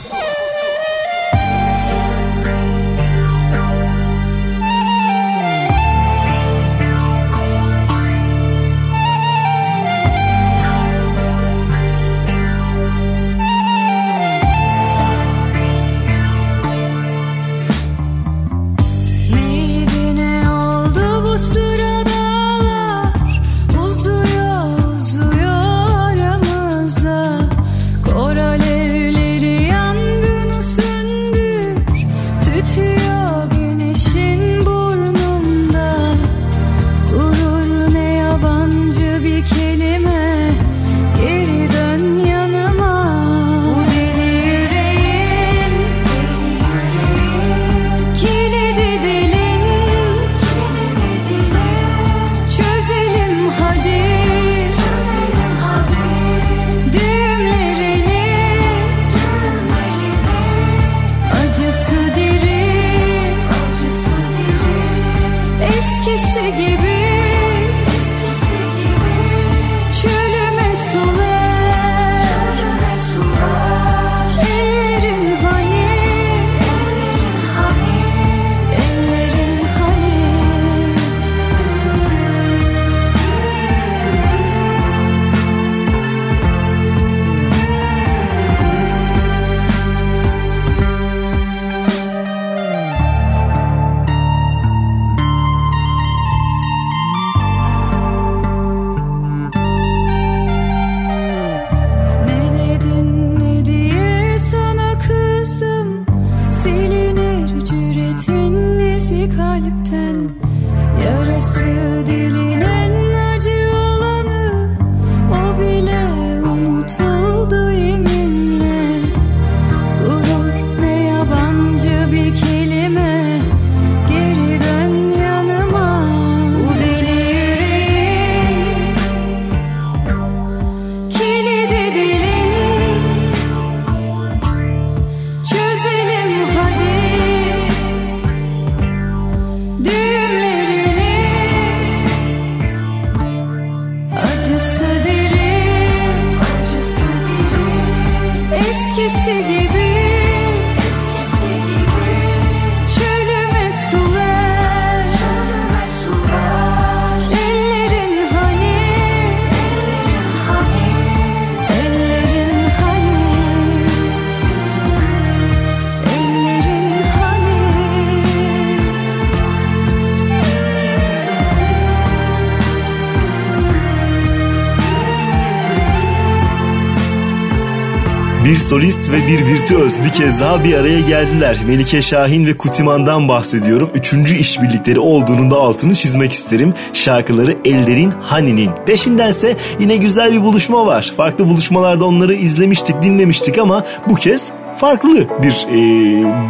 solist 178.61 179.11
ve 179.11 179.27
bir 179.27 179.45
virtüöz 179.45 180.03
bir 180.03 180.09
kez 180.09 180.41
daha 180.41 180.63
bir 180.63 180.75
araya 180.75 180.99
geldiler. 180.99 181.57
Melike 181.67 182.01
Şahin 182.01 182.45
ve 182.45 182.57
Kutiman'dan 182.57 183.27
bahsediyorum. 183.27 183.89
Üçüncü 183.95 184.35
işbirlikleri 184.35 184.99
olduğunun 184.99 185.51
da 185.51 185.55
altını 185.55 185.95
çizmek 185.95 186.33
isterim. 186.33 186.73
Şarkıları 186.93 187.57
Ellerin 187.65 188.11
Hani'nin. 188.21 188.71
Peşindense 188.85 189.57
yine 189.79 189.97
güzel 189.97 190.33
bir 190.33 190.41
buluşma 190.41 190.85
var. 190.85 191.13
Farklı 191.17 191.47
buluşmalarda 191.47 192.05
onları 192.05 192.33
izlemiştik, 192.33 193.01
dinlemiştik 193.01 193.57
ama 193.57 193.83
bu 194.09 194.15
kez 194.15 194.51
farklı 194.77 195.27
bir 195.43 195.67
e, 195.69 195.77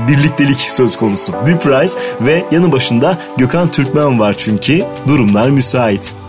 birliktelik 0.07 0.57
söz 0.57 0.97
konusu. 0.97 1.34
Deep 1.45 1.68
Rise 1.68 1.99
ve 2.22 2.43
yanı 2.51 2.72
başında 2.72 3.18
Gökhan 3.38 3.72
Türkmen 3.72 4.20
var 4.20 4.36
çünkü 4.38 4.84
durumlar 5.07 5.49
müsait. 5.49 6.20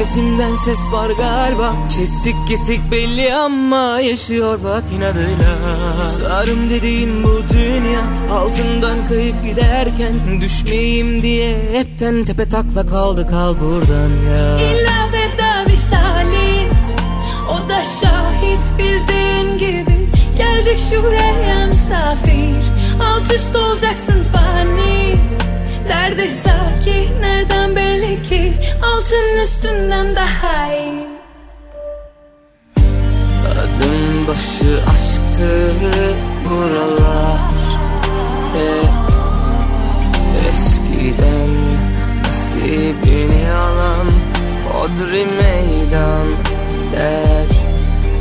Nefesimden 0.03 0.55
ses 0.55 0.92
var 0.92 1.11
galiba. 1.11 1.74
Kesik 1.96 2.34
kesik 2.48 2.90
belli 2.90 3.34
ama 3.34 4.00
Yaşıyor 4.00 4.59
bak 4.64 4.82
inadıyla. 4.96 5.55
Sarım 6.00 6.70
dediğim 6.70 7.24
bu 7.24 7.42
dünya 7.53 8.00
Altından 8.32 9.09
kayıp 9.09 9.44
giderken 9.44 10.40
Düşmeyeyim 10.40 11.22
diye 11.22 11.57
Hepten 11.72 12.24
tepe 12.24 12.48
takla 12.48 12.86
kaldı 12.86 13.26
kal 13.30 13.55
buradan 13.61 14.11
ya. 14.30 14.59
İlla 14.61 15.09
veda 15.12 15.72
visalin 15.72 16.68
O 17.48 17.68
da 17.68 17.82
şahit 17.82 18.78
bildiğin 18.78 19.59
gibi. 19.59 20.09
Geldik 20.38 20.80
şuraya 20.90 21.66
misafir 21.66 22.55
Alt 23.05 23.32
üst 23.34 23.57
olacaksın 23.57 24.24
fani. 24.32 25.16
Derde 25.88 26.30
sakin 26.30 27.22
nereden 27.22 27.76
belli 27.76 28.22
ki 28.22 28.53
Altın 28.97 29.40
üstünden 29.43 30.16
daha 30.16 30.74
iyi. 30.74 31.07
Adım 33.51 34.28
başı 34.28 34.82
aşktı 34.95 35.74
buralar. 36.51 37.40
Hep 38.53 38.93
eskiden 40.49 41.51
nasibini 42.24 43.53
alan 43.53 44.07
Hodri 44.72 45.26
meydan 45.26 46.26
der 46.93 47.47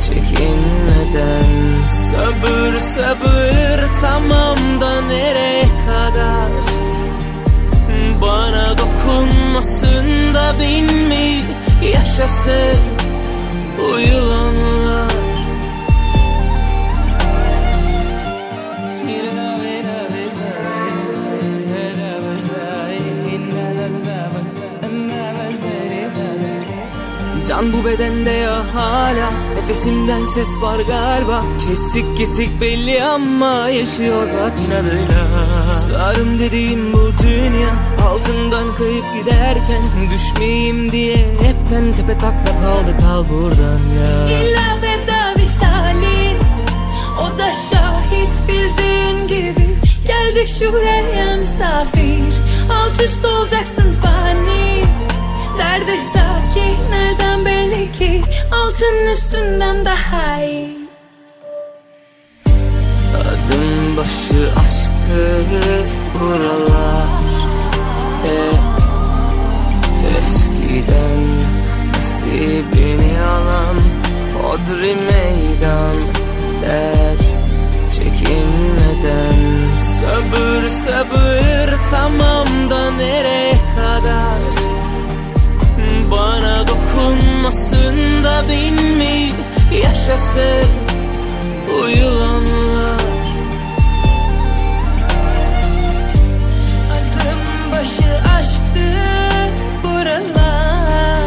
çekinmeden. 0.06 1.52
Sabır 1.90 2.80
sabır 2.80 4.00
tamam 4.00 4.80
da 4.80 5.00
nereye 5.00 5.64
kadar 5.86 6.71
dokunmasın 9.52 10.34
da 10.34 10.54
bin 10.60 11.08
mi 11.08 11.44
yaşasın 11.92 12.78
bu 13.78 13.98
yılanlar. 14.00 15.12
Can 27.48 27.72
bu 27.72 27.84
bedende 27.84 28.30
ya 28.30 28.74
hala 28.74 29.30
Nefesimden 29.54 30.24
ses 30.24 30.62
var 30.62 30.78
galiba. 30.78 31.42
Kesik 31.68 32.16
kesik 32.16 32.60
belli 32.60 33.04
ama 33.04 33.68
Yaşıyor 33.68 34.26
bak 34.26 34.52
inadıyla. 34.66 35.24
Sarım 35.70 36.38
dediğim 36.38 36.92
bu 36.92 37.10
dünya 37.22 37.74
Altından 38.04 38.76
kayıp 38.76 39.04
giderken 39.14 39.82
Düşmeyeyim 40.14 40.92
diye 40.92 41.16
Hepten 41.16 41.92
tepe 41.92 42.18
takla 42.18 42.60
kaldı 42.62 42.96
kal 43.00 43.24
buradan 43.28 43.80
ya. 44.00 44.38
İlla 44.38 44.76
veda 44.82 45.40
visalin 45.40 46.36
O 47.18 47.38
da 47.38 47.52
şahit 47.70 48.48
bildiğin 48.48 49.28
gibi. 49.28 49.66
Geldik 50.06 50.48
şuraya 50.58 51.36
misafir 51.36 52.22
Alt 52.72 53.02
üst 53.04 53.24
olacaksın 53.24 53.94
fani. 54.02 54.84
Derde 55.58 55.96
sakin 55.98 56.90
nereden 56.90 57.46
belli 57.46 57.92
ki? 57.92 58.22
Altın 58.52 59.06
üstünden 59.12 59.84
daha 59.84 60.42
iyi. 60.44 60.78
Adım 63.16 63.96
başı 63.96 64.52
aşktı 64.60 65.44
buralar 66.20 67.21
Hep 68.22 68.62
eskiden 70.16 71.22
nasibini 71.92 73.20
alan 73.20 73.76
Hodri 74.34 74.94
meydan 74.94 75.96
der 76.62 77.16
çekinmeden 77.90 79.38
Sabır 79.80 80.68
sabır 80.68 81.74
tamam 81.90 82.70
da 82.70 82.90
nereye 82.90 83.52
kadar? 83.76 84.42
Bana 86.10 86.68
dokunmasın 86.68 88.24
da 88.24 88.42
bin 88.48 88.96
mi 88.96 89.32
yaşasın 89.82 90.68
bu 91.68 91.88
başı 97.82 98.30
aşktı 98.38 98.86
buralar. 99.82 101.22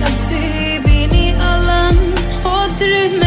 Nasibini 0.00 1.36
alan 1.42 1.96
Hodri 2.44 3.25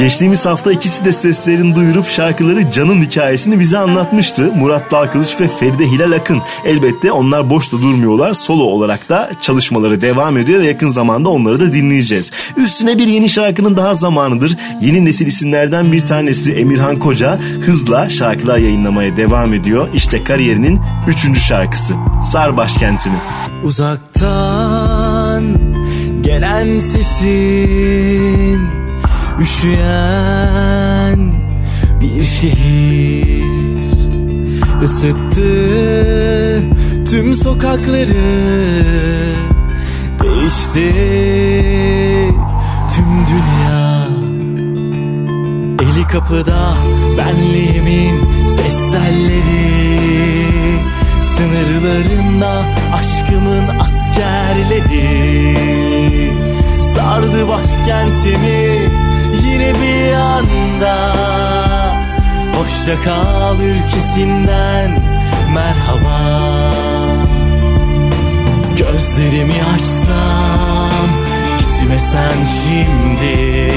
Geçtiğimiz 0.00 0.46
hafta 0.46 0.72
ikisi 0.72 1.04
de 1.04 1.12
seslerini 1.12 1.74
duyurup 1.74 2.06
şarkıları 2.06 2.70
Can'ın 2.70 3.02
hikayesini 3.02 3.60
bize 3.60 3.78
anlatmıştı. 3.78 4.52
Murat 4.52 4.90
Dalkılıç 4.90 5.40
ve 5.40 5.48
Feride 5.48 5.86
Hilal 5.86 6.12
Akın. 6.12 6.42
Elbette 6.64 7.12
onlar 7.12 7.50
boşta 7.50 7.76
durmuyorlar. 7.76 8.34
Solo 8.34 8.62
olarak 8.62 9.08
da 9.08 9.30
çalışmaları 9.40 10.00
devam 10.00 10.38
ediyor 10.38 10.60
ve 10.60 10.66
yakın 10.66 10.88
zamanda 10.88 11.28
onları 11.28 11.60
da 11.60 11.72
dinleyeceğiz. 11.72 12.30
Üstüne 12.56 12.98
bir 12.98 13.06
yeni 13.06 13.28
şarkının 13.28 13.76
daha 13.76 13.94
zamanıdır. 13.94 14.56
Yeni 14.80 15.04
nesil 15.04 15.26
isimlerden 15.26 15.92
bir 15.92 16.00
tanesi 16.00 16.52
Emirhan 16.52 16.96
Koca 16.96 17.38
hızla 17.60 18.08
şarkılar 18.08 18.58
yayınlamaya 18.58 19.16
devam 19.16 19.54
ediyor. 19.54 19.88
İşte 19.94 20.24
kariyerinin 20.24 20.80
üçüncü 21.08 21.40
şarkısı. 21.40 21.94
Sar 22.22 22.56
başkentini. 22.56 23.16
Uzaktan 23.64 25.44
gelen 26.22 26.80
sesin 26.80 28.89
Üşüyen 29.40 31.32
bir 32.00 32.24
şehir 32.24 33.90
ısıttı 34.84 35.50
tüm 37.10 37.34
sokakları. 37.34 38.14
Değişti 40.22 40.94
tüm 42.94 43.26
dünya. 43.30 43.90
Kapıda 46.12 46.74
benliğimin 47.18 48.24
ses 48.46 48.78
telleri. 48.92 50.00
Sınırlarında 51.22 52.62
aşkımın 52.94 53.78
askerleri. 53.80 55.56
Sardı 56.94 57.48
başkentimi 57.48 58.79
bir 59.74 60.12
anda. 60.12 61.14
Hoşça 62.54 63.02
kal 63.02 63.60
ülkesinden 63.60 65.02
merhaba. 65.54 66.20
Gözlerimi 68.76 69.54
açsam 69.74 71.08
gitmesen 71.58 72.36
şimdi. 72.62 73.72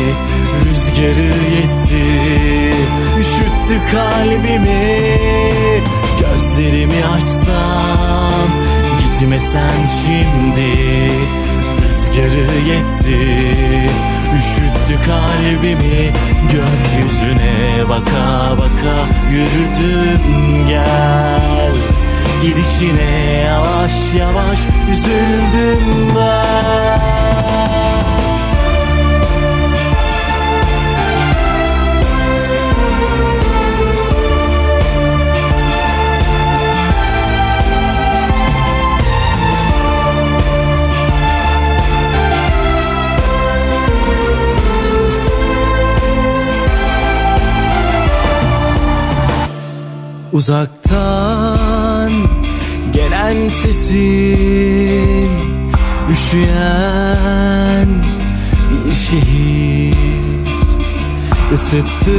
Rüzgarı 0.65 1.33
yetti 1.55 2.73
üşüttü 3.19 3.81
kalbimi. 3.91 5.19
Gözlerimi 6.19 7.05
açsam 7.05 8.49
gitmesen 8.97 9.85
şimdi. 10.05 11.11
Rüzgarı 11.81 12.55
yetti 12.67 13.53
üşüttü 14.37 14.92
kalbimi 15.05 16.13
Gökyüzüne 16.51 17.89
baka 17.89 18.57
baka 18.57 18.95
yürüdüm 19.31 20.67
gel. 20.67 21.75
Gidişine 22.41 23.41
yavaş 23.45 23.93
yavaş 24.17 24.59
üzüldüm 24.91 26.15
ben 26.15 27.32
Uzaktan 50.33 52.11
gelen 52.91 53.49
sesin 53.49 55.29
Üşüyen 56.11 57.89
bir 58.87 58.93
şehir. 58.93 59.93
Isıttı 61.53 62.13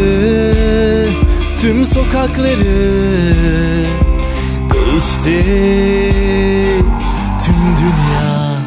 tüm 1.61 1.87
sokakları 1.87 3.05
Değişti 4.71 5.45
tüm 7.45 7.63
dünya. 7.81 8.59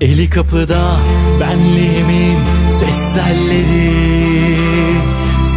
Eli 0.00 0.30
kapıda 0.30 0.96
benliğimin 1.40 2.38
ses 2.68 3.14
telleri 3.14 4.06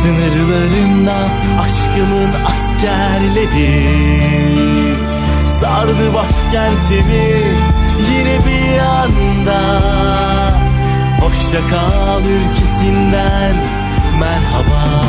Sınırlarında 0.01 1.15
aşkımın 1.61 2.33
askerleri. 2.45 3.83
Sardı 5.59 6.13
başkentimi 6.13 7.41
yine 8.11 8.39
bir 8.45 8.79
anda 8.79 9.59
Hoşça 11.21 11.67
kal 11.69 12.21
ülkesinden 12.25 13.55
merhaba. 14.19 15.03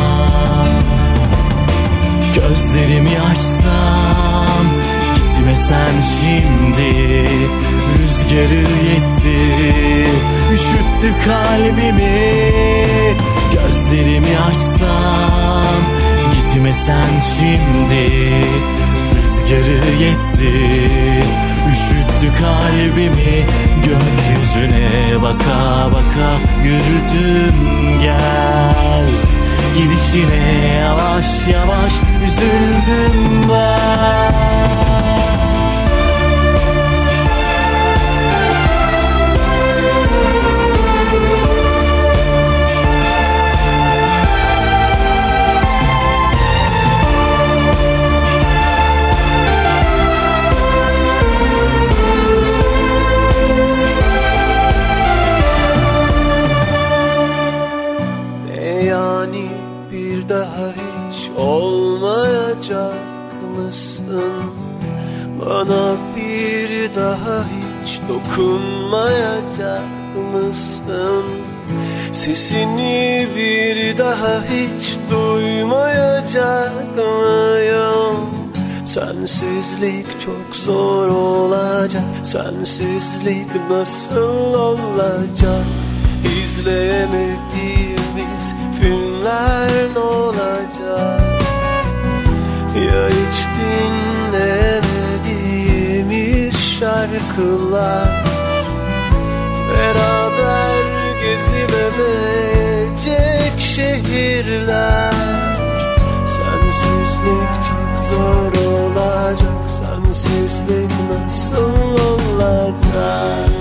Gözlerimi 2.35 3.19
açsam 3.31 4.67
gitmesen 5.15 5.93
şimdi. 6.21 7.25
Rüzgarı 7.99 8.61
yetti 8.91 9.61
üşüttü 10.53 11.15
kalbimi 11.25 12.70
Gözlerimi 13.91 14.39
açsam 14.39 15.85
gitmesen 16.33 17.21
şimdi. 17.39 18.11
Rüzgarı 19.15 19.93
yetti 20.03 20.53
üşüttü 21.71 22.39
kalbimi. 22.39 23.47
Gökyüzüne 23.77 25.23
baka 25.23 25.89
baka 25.93 26.39
yürüdüm 26.65 27.55
gel. 28.01 29.07
Gidişine 29.77 30.67
yavaş 30.67 31.49
yavaş 31.49 31.93
üzüldüm 32.27 33.49
ben 33.49 35.10
daha 67.01 67.45
hiç 67.45 68.01
dokunmayacak 68.09 69.83
mısın? 70.33 71.25
Sesini 72.13 73.27
bir 73.37 73.99
daha 73.99 74.43
hiç 74.43 74.99
duymayacak 75.11 76.73
mıyım? 76.97 78.31
Sensizlik 78.85 80.07
çok 80.25 80.57
zor 80.57 81.09
olacak 81.09 82.03
Sensizlik 82.25 83.71
nasıl 83.71 84.55
olacak 84.55 85.65
İzleyemediğimiz 86.43 88.45
filmler 88.81 89.71
ne 89.95 90.01
şarkılar 97.41 98.25
Beraber 99.73 100.85
gezilemeyecek 101.23 103.55
şehirler. 103.61 105.15
Sensizlik 106.37 107.53
çok 107.69 107.93
zor 108.09 108.53
olacak 108.73 109.61
Sensizlik 109.81 110.93
nasıl 111.11 111.75
olacak 112.07 113.60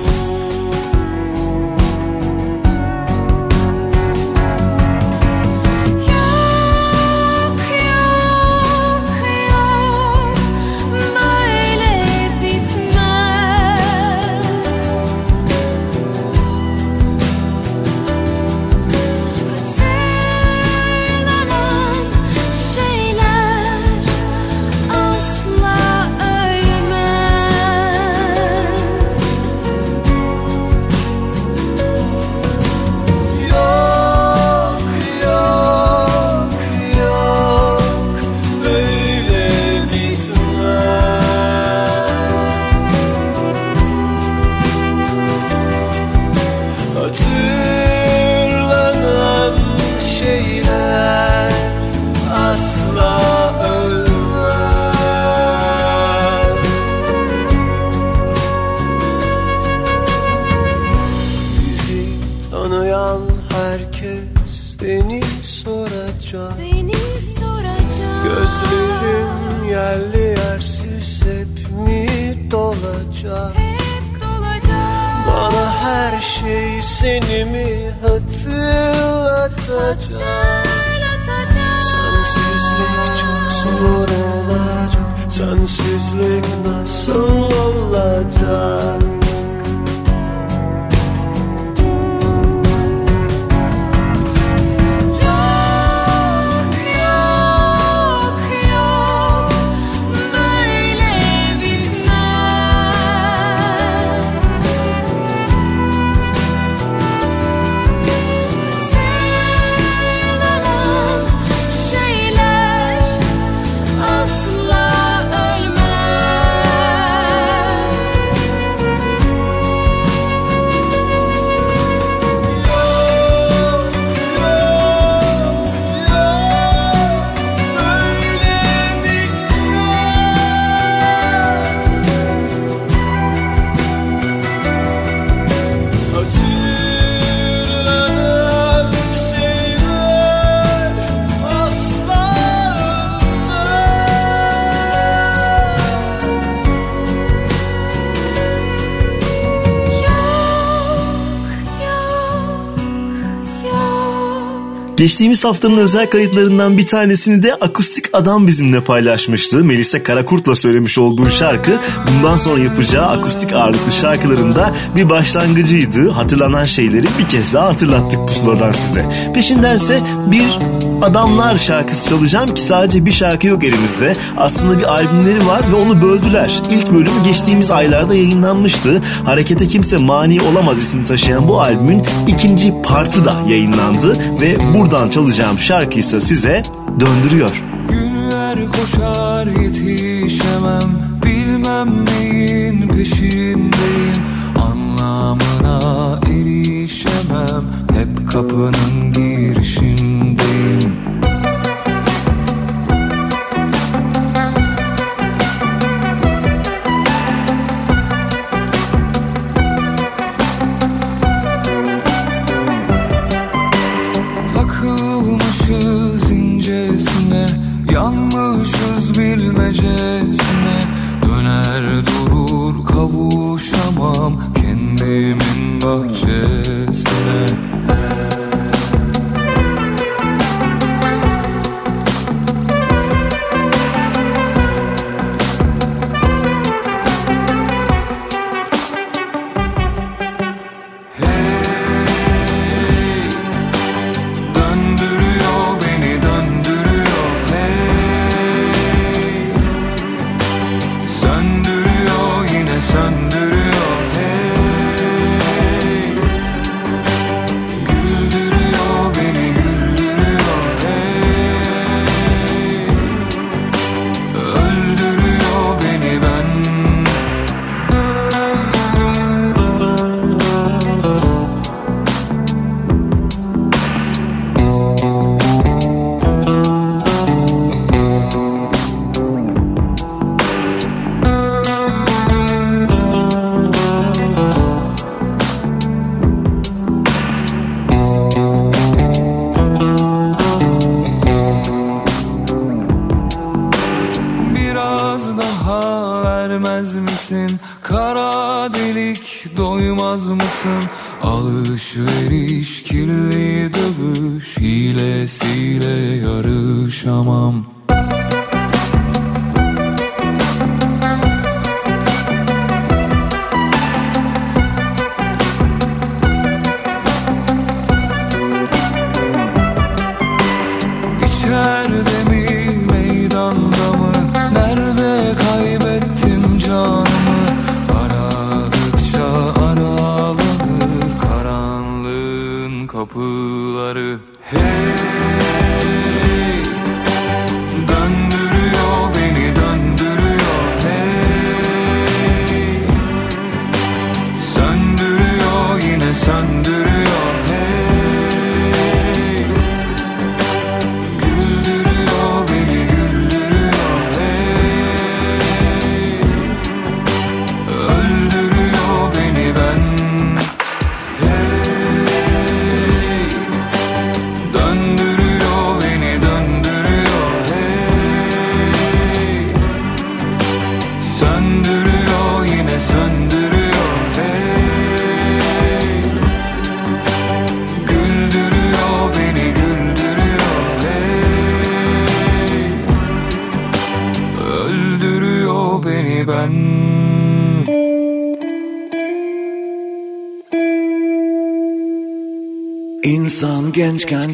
Geçtiğimiz 154.99 155.45
haftanın 155.45 155.77
özel 155.77 156.09
kayıtlarından 156.09 156.77
bir 156.77 156.85
tanesini 156.85 157.43
de 157.43 157.55
akustik 157.55 158.05
adam 158.13 158.47
bizimle 158.47 158.83
paylaşmıştı. 158.83 159.65
Melisa 159.65 160.03
Karakurt'la 160.03 160.55
söylemiş 160.55 160.97
olduğu 160.97 161.29
şarkı 161.29 161.79
bundan 162.07 162.37
sonra 162.37 162.59
yapacağı 162.59 163.07
akustik 163.07 163.53
ağırlıklı 163.53 163.91
şarkılarında 163.91 164.75
bir 164.95 165.09
başlangıcıydı. 165.09 166.09
Hatırlanan 166.09 166.63
şeyleri 166.63 167.07
bir 167.19 167.29
kez 167.29 167.53
daha 167.53 167.67
hatırlattık 167.67 168.27
pusuladan 168.27 168.71
size. 168.71 169.09
Peşindense 169.33 169.99
bir 170.31 170.59
Adamlar 171.01 171.57
şarkısı 171.57 172.09
çalacağım 172.09 172.53
ki 172.53 172.61
sadece 172.61 173.05
bir 173.05 173.11
şarkı 173.11 173.47
yok 173.47 173.63
elimizde. 173.63 174.13
Aslında 174.37 174.79
bir 174.79 174.83
albümleri 174.83 175.47
var 175.47 175.71
ve 175.71 175.75
onu 175.75 176.01
böldüler. 176.01 176.61
İlk 176.71 176.93
bölüm 176.93 177.23
geçtiğimiz 177.23 177.71
aylarda 177.71 178.15
yayınlanmıştı. 178.15 179.01
Harekete 179.25 179.67
kimse 179.67 179.97
mani 179.97 180.41
olamaz 180.41 180.81
isim 180.81 181.03
taşıyan 181.03 181.47
bu 181.47 181.61
albümün 181.61 182.03
ikinci 182.27 182.73
partı 182.83 183.25
da 183.25 183.33
yayınlandı 183.47 184.17
ve 184.41 184.73
buradan 184.91 185.09
çalacağım 185.09 185.59
şarkı 185.59 185.99
ise 185.99 186.19
size 186.19 186.63
döndürüyor. 186.99 187.63
Günler 187.89 188.67
koşar 188.67 189.47
yetişemem. 189.47 190.81
Bilmem 191.25 192.05
neyin 192.05 192.87
peşindeyim. 192.87 194.23
Anlamına 194.55 196.19
erişemem. 196.25 197.63
Hep 197.93 198.31
kapının 198.31 199.13
girişindeyim 199.13 200.08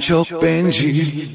çok 0.08 0.44
bencil. 0.44 1.28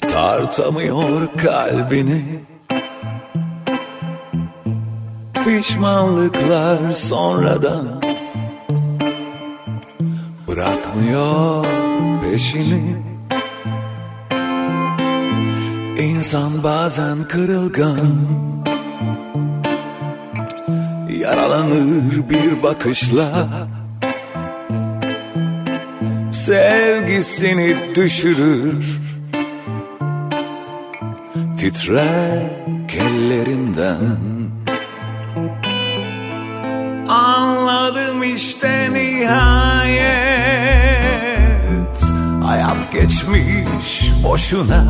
Tartamıyor 0.00 1.28
kalbini. 1.36 2.22
Pişmanlıklar 5.44 6.92
sonradan 6.92 8.02
Bırakmıyor 10.48 11.66
peşini. 12.22 12.96
İnsan 15.98 16.62
bazen 16.62 17.28
kırılgan 17.28 18.16
Yaralanır 21.10 22.28
bir 22.30 22.62
bakışla 22.62 23.48
Sevgisini 26.44 27.94
düşürür. 27.94 29.00
Titrek 31.58 32.94
ellerinden. 32.94 34.18
Anladım 37.08 38.22
işte 38.22 38.88
nihayet. 38.92 40.04
Hayat 42.44 42.92
geçmiş 42.92 44.10
boşuna. 44.24 44.84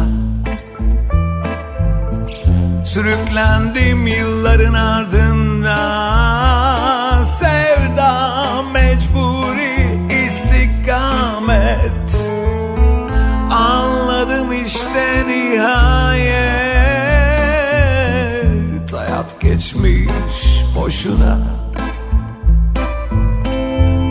Sürüklendim 2.84 4.06
yılların 4.06 4.74
ardından 4.74 6.63
boşuna 21.04 21.38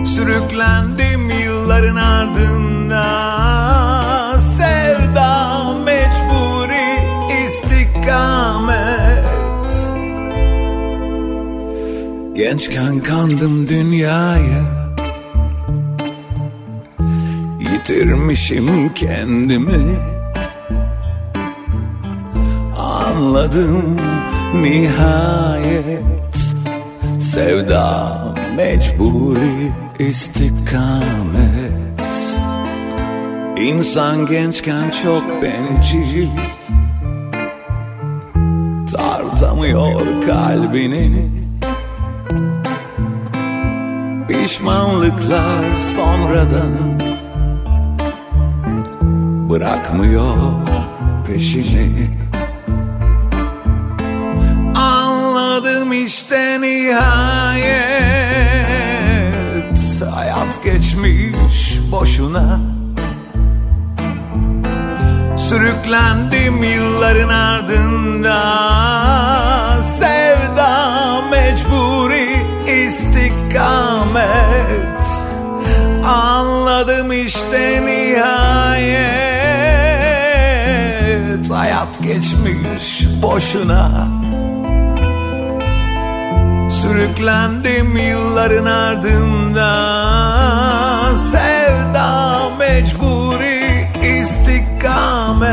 Sürüklendim 0.05 1.29
yılların 1.29 1.95
ardından 1.95 2.93
Sevda 4.39 5.63
mecburi 5.73 6.99
istikamet. 7.45 9.23
Gençken 12.35 12.99
kandım 12.99 13.67
dünyaya. 13.69 14.63
Yitirmişim 17.59 18.93
kendimi. 18.93 19.99
Anladım 22.77 23.97
nihayet 24.61 26.22
Sevda 27.23 28.19
mecburi 28.55 29.71
istikamet. 29.99 31.73
İnsan 33.57 34.25
gençken 34.25 34.91
çok 35.03 35.23
bencil. 35.41 36.27
Tartamıyor 38.93 40.21
kalbini. 40.21 41.29
Pişmanlıklar 44.27 45.77
sonradan 45.95 46.99
Bırakmıyor 49.49 50.37
peşini 51.27 52.07
işte 56.05 56.61
nihayet 56.61 57.83
Hayat 60.11 60.63
geçmiş 60.63 61.79
boşuna. 61.91 62.59
Sürüklendim 65.37 66.63
yılların 66.63 67.29
ardından 67.29 68.81
Sevda 69.81 71.21
mecburi 71.31 72.29
istikamet. 72.85 74.23
Anladım 76.05 77.11
işte 77.11 77.85
nihayet 77.85 79.03
Hayat 81.49 82.03
geçmiş 82.03 83.07
boşuna 83.21 84.22
Sürüklendim 86.93 87.97
yılların 87.97 88.65
ardından 88.65 89.55
Sevda 91.15 92.39
mecburi 92.59 93.87
istikamet 94.19 95.51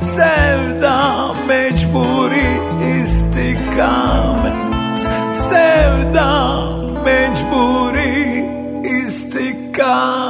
Sevda 0.00 1.34
mecburi 1.48 2.60
istikamet 3.02 5.00
Sevda 5.34 6.62
mecburi 7.04 8.46
istikamet 8.84 10.21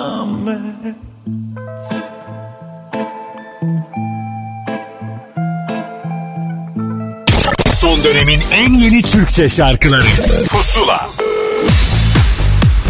dönemin 8.04 8.40
en 8.52 8.74
yeni 8.74 9.02
Türkçe 9.02 9.48
şarkıları 9.48 10.06
Pusula 10.48 11.08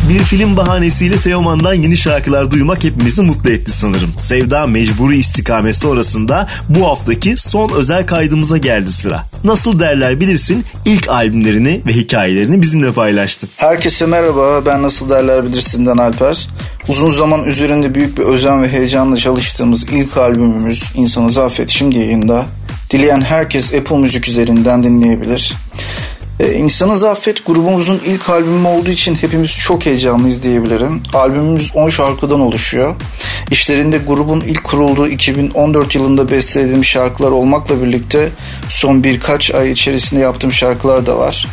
Bir 0.09 0.19
film 0.19 0.57
bahanesiyle 0.57 1.19
Teoman'dan 1.19 1.75
yeni 1.75 1.97
şarkılar 1.97 2.51
duymak 2.51 2.85
hepimizi 2.85 3.23
mutlu 3.23 3.51
etti 3.51 3.73
sanırım. 3.73 4.11
Sevda 4.19 4.67
Mecburi 4.67 5.17
istikamet 5.19 5.77
sonrasında 5.77 6.49
bu 6.69 6.89
haftaki 6.89 7.37
son 7.37 7.71
özel 7.71 8.07
kaydımıza 8.07 8.59
geldi 8.59 8.93
sıra. 8.93 9.25
Nasıl 9.45 9.81
derler 9.81 10.21
bilirsin 10.21 10.65
ilk 10.85 11.09
albümlerini 11.09 11.81
ve 11.87 11.93
hikayelerini 11.93 12.63
bizimle 12.63 12.93
paylaştı. 12.93 13.47
Herkese 13.57 14.07
merhaba 14.07 14.67
ben 14.67 14.83
Nasıl 14.83 15.11
Derler 15.11 15.45
Bilirsin'den 15.45 15.97
Alper. 15.97 16.49
Uzun 16.89 17.13
zaman 17.13 17.45
üzerinde 17.45 17.95
büyük 17.95 18.19
bir 18.19 18.23
özen 18.23 18.63
ve 18.63 18.69
heyecanla 18.69 19.17
çalıştığımız 19.17 19.85
ilk 19.85 20.17
albümümüz 20.17 20.85
İnsanı 20.95 21.45
Affet 21.45 21.71
şimdi 21.71 21.99
yayında. 21.99 22.47
Dileyen 22.93 23.21
herkes 23.21 23.75
Apple 23.75 23.97
Müzik 23.97 24.29
üzerinden 24.29 24.83
dinleyebilir. 24.83 25.55
Ee, 26.41 26.53
İnsanı 26.53 27.09
Affet 27.09 27.47
grubumuzun 27.47 28.01
ilk 28.07 28.31
albümü 28.31 28.69
olduğu 28.69 28.91
için 28.91 29.15
hepimiz 29.15 29.51
çok 29.51 29.87
heyecanlıyız 29.87 30.43
diyebilirim. 30.43 31.03
Albümümüz 31.15 31.71
10 31.77 31.89
şarkıdan 31.89 32.41
oluşuyor. 32.41 32.95
İşlerinde 33.51 33.99
grubun 33.99 34.41
ilk 34.41 34.65
kurulduğu 34.65 35.09
2014 35.09 35.95
yılında 35.95 36.31
bestelediğim 36.31 36.85
şarkılar 36.85 37.31
olmakla 37.31 37.83
birlikte 37.83 38.29
son 38.69 39.05
birkaç 39.05 39.55
ay 39.55 39.73
içerisinde 39.73 40.21
yaptığım 40.21 40.53
şarkılar 40.53 41.07
da 41.07 41.19
var. 41.19 41.47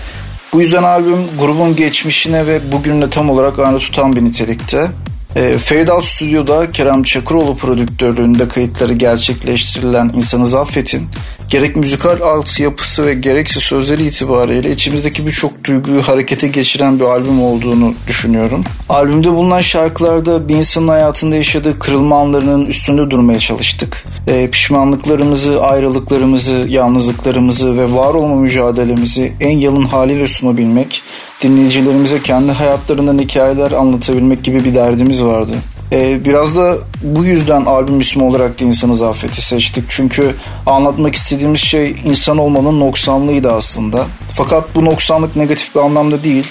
Bu 0.53 0.61
yüzden 0.61 0.83
albüm 0.83 1.27
grubun 1.39 1.75
geçmişine 1.75 2.47
ve 2.47 2.71
bugününe 2.71 3.09
tam 3.09 3.29
olarak 3.29 3.59
aynı 3.59 3.79
tutan 3.79 4.15
bir 4.15 4.23
nitelikte. 4.23 4.87
E, 5.35 5.57
Fade 5.57 5.91
Out 5.91 6.05
Studio'da 6.05 6.71
Kerem 6.71 7.03
Çakıroğlu 7.03 7.57
prodüktörlüğünde 7.57 8.47
kayıtları 8.47 8.93
gerçekleştirilen 8.93 10.11
İnsanı 10.15 10.59
Affet'in 10.59 11.07
gerek 11.49 11.75
müzikal 11.75 12.21
altyapısı 12.21 13.05
ve 13.05 13.13
gerekse 13.13 13.59
sözleri 13.59 14.05
itibariyle 14.05 14.71
içimizdeki 14.71 15.25
birçok 15.27 15.63
duyguyu 15.63 16.01
harekete 16.01 16.47
geçiren 16.47 16.99
bir 16.99 17.03
albüm 17.03 17.41
olduğunu 17.41 17.93
düşünüyorum. 18.07 18.63
Albümde 18.89 19.31
bulunan 19.31 19.61
şarkılarda 19.61 20.49
bir 20.49 20.55
insanın 20.55 20.87
hayatında 20.87 21.35
yaşadığı 21.35 21.79
kırılma 21.79 22.21
anlarının 22.21 22.65
üstünde 22.65 23.11
durmaya 23.11 23.39
çalıştık. 23.39 24.05
E, 24.27 24.47
pişmanlıklarımızı, 24.49 25.63
ayrılıklarımızı, 25.63 26.65
yalnızlıklarımızı 26.67 27.77
ve 27.77 27.93
var 27.93 28.13
olma 28.13 28.35
mücadelemizi 28.35 29.33
en 29.39 29.57
yalın 29.57 29.85
haliyle 29.85 30.27
sunabilmek, 30.27 31.03
dinleyicilerimize 31.43 32.21
kendi 32.21 32.51
hayatlarından 32.51 33.19
hikayeler 33.19 33.71
anlatabilmek 33.71 34.43
gibi 34.43 34.63
bir 34.63 34.75
derdimiz 34.75 35.23
vardı. 35.23 35.51
Ee, 35.91 36.25
biraz 36.25 36.57
da 36.57 36.77
bu 37.01 37.25
yüzden 37.25 37.65
albüm 37.65 37.99
ismi 37.99 38.23
olarak 38.23 38.59
da 38.59 38.65
insanı 38.65 38.95
zafiyeti 38.95 39.41
seçtik. 39.41 39.83
Çünkü 39.89 40.35
anlatmak 40.65 41.15
istediğimiz 41.15 41.59
şey 41.59 41.95
insan 42.05 42.37
olmanın 42.37 42.79
noksanlığıydı 42.79 43.51
aslında. 43.51 44.05
Fakat 44.33 44.75
bu 44.75 44.85
noksanlık 44.85 45.35
negatif 45.35 45.75
bir 45.75 45.79
anlamda 45.79 46.23
değil. 46.23 46.47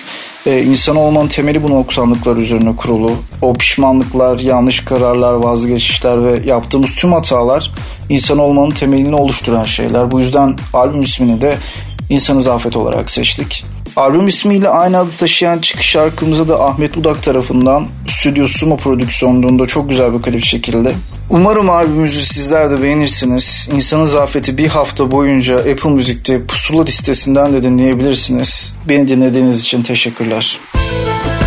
Ee, 0.46 0.62
insan 0.62 0.96
olmanın 0.96 1.28
temeli 1.28 1.62
bu 1.62 1.70
noksanlıklar 1.70 2.36
üzerine 2.36 2.76
kurulu. 2.76 3.12
O 3.42 3.54
pişmanlıklar, 3.54 4.38
yanlış 4.38 4.84
kararlar, 4.84 5.32
vazgeçişler 5.32 6.24
ve 6.24 6.40
yaptığımız 6.46 6.90
tüm 6.94 7.12
hatalar 7.12 7.72
insan 8.08 8.38
olmanın 8.38 8.70
temelini 8.70 9.14
oluşturan 9.14 9.64
şeyler. 9.64 10.10
Bu 10.10 10.20
yüzden 10.20 10.56
albüm 10.74 11.02
ismini 11.02 11.40
de 11.40 11.56
İnsanı 12.10 12.42
Zafet 12.42 12.76
olarak 12.76 13.10
seçtik. 13.10 13.64
Albüm 13.98 14.26
ismiyle 14.26 14.68
aynı 14.68 14.98
adı 14.98 15.10
taşıyan 15.18 15.58
çıkış 15.58 15.86
şarkımıza 15.86 16.48
da 16.48 16.64
Ahmet 16.64 16.96
Udak 16.96 17.22
tarafından 17.22 17.86
Stüdyo 18.08 18.46
Sumo 18.46 18.76
prodüksiyonluğunda 18.76 19.66
çok 19.66 19.90
güzel 19.90 20.14
bir 20.14 20.22
klip 20.22 20.44
şekilde. 20.44 20.92
Umarım 21.30 21.70
albümümüzü 21.70 22.22
sizler 22.22 22.70
de 22.70 22.82
beğenirsiniz. 22.82 23.68
İnsanın 23.74 24.04
Zafeti 24.04 24.58
bir 24.58 24.68
hafta 24.68 25.10
boyunca 25.10 25.58
Apple 25.58 25.90
Müzik'te 25.90 26.44
pusula 26.46 26.84
listesinden 26.84 27.52
de 27.52 27.62
dinleyebilirsiniz. 27.62 28.74
Beni 28.88 29.08
dinlediğiniz 29.08 29.60
için 29.60 29.82
teşekkürler. 29.82 30.58
İnsanız 30.74 31.37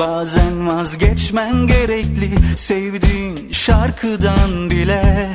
Bazen 0.00 0.68
vazgeçmen 0.68 1.66
gerekli 1.66 2.30
sevdiğin 2.56 3.52
şarkıdan 3.52 4.70
bile. 4.70 5.28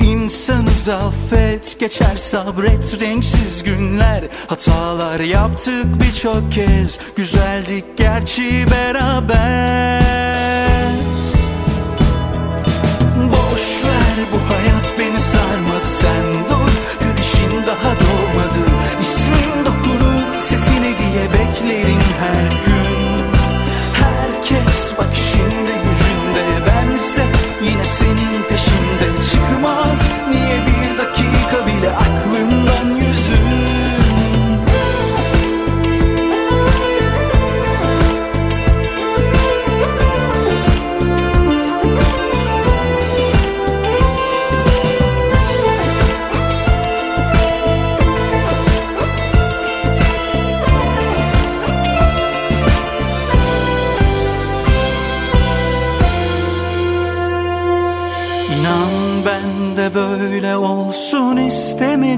İnsanız 0.00 0.88
affet 0.88 1.80
geçer 1.80 2.16
sabret 2.16 3.00
renksiz 3.00 3.62
günler. 3.62 4.24
Hatalar 4.46 5.20
yaptık 5.20 5.86
birçok 6.00 6.52
kez 6.52 6.98
güzeldik 7.16 7.84
gerçi 7.96 8.64
beraber. 8.70 10.02
Boş 13.30 13.84
ver 13.84 14.26
bu 14.32 14.54
hayat 14.54 14.92
beni 14.98 15.20
sarmadı 15.20 15.73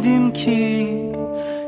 istemedim 0.06 0.32
ki. 0.32 1.02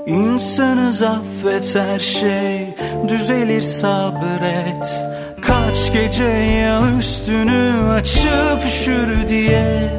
İnsanız 0.06 1.02
affet 1.02 1.74
her 1.74 1.98
şey. 2.00 2.74
Düzelir 3.08 3.62
sabret. 3.62 5.04
Kaç 5.42 5.92
gece 5.92 6.24
ya 6.24 6.80
üstünü 6.98 7.90
açıp 7.90 8.66
üşür 8.66 9.28
diye. 9.28 9.90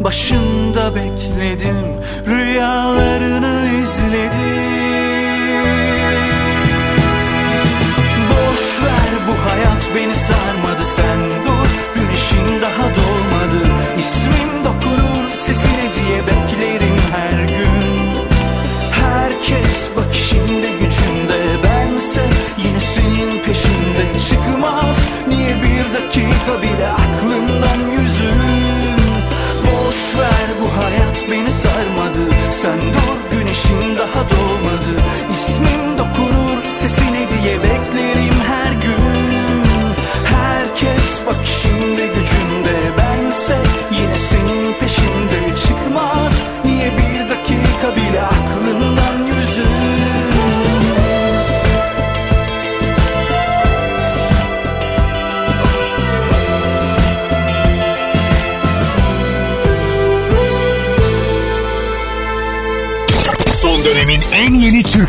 Başında 0.00 0.94
bekledim 0.94 1.76
rüyalarını 2.26 3.68
izledim. 3.82 4.38
Boş 8.30 8.82
ver 8.82 9.12
bu 9.28 9.50
hayat 9.50 9.82
beni 9.94 10.14
sarmadı 10.14 10.82
sen 10.96 11.18
dur. 11.46 11.68
Güneşin 11.94 12.62
daha 12.62 12.82
doğmadı 12.82 13.27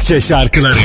Türkçe 0.10 0.28
şarkıları 0.28 0.80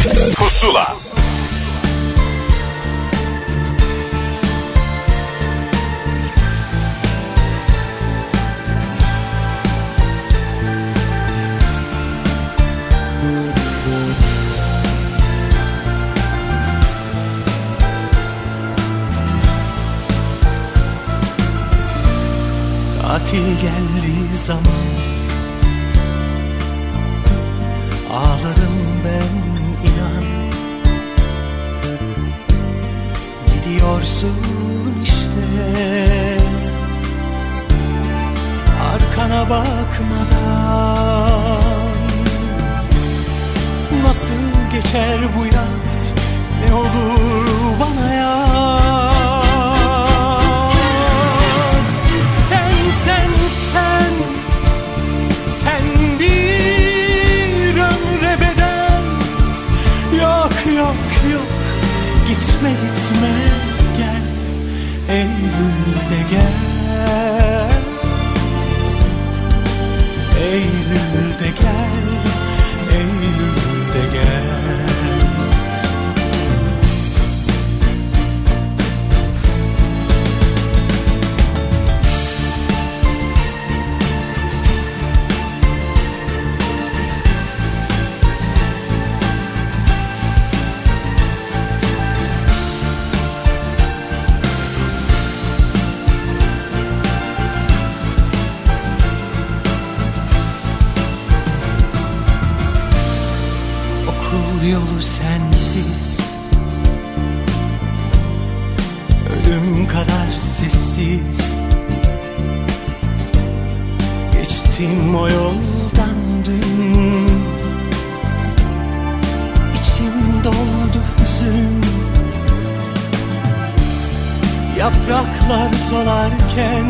Yapraklar 124.84 125.72
solarken 125.90 126.86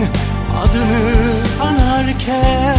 Adını 0.63 1.13
anarken. 1.63 2.79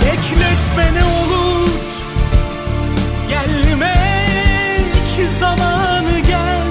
Bekletme 0.00 0.94
ne 0.94 1.04
olur 1.04 1.68
Gelmek 3.28 5.28
zamanı 5.40 6.18
gel. 6.28 6.66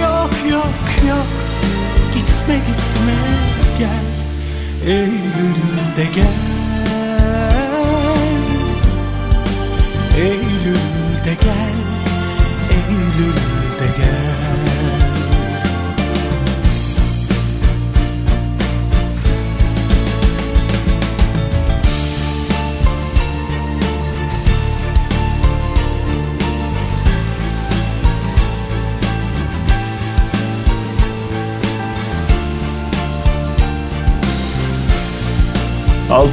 Yok 0.00 0.30
yok 0.50 1.06
yok 1.08 1.26
Gitme 2.14 2.54
gitme 2.54 3.18
gel. 3.78 4.04
Eylül'de 4.86 6.04
gel 6.14 6.47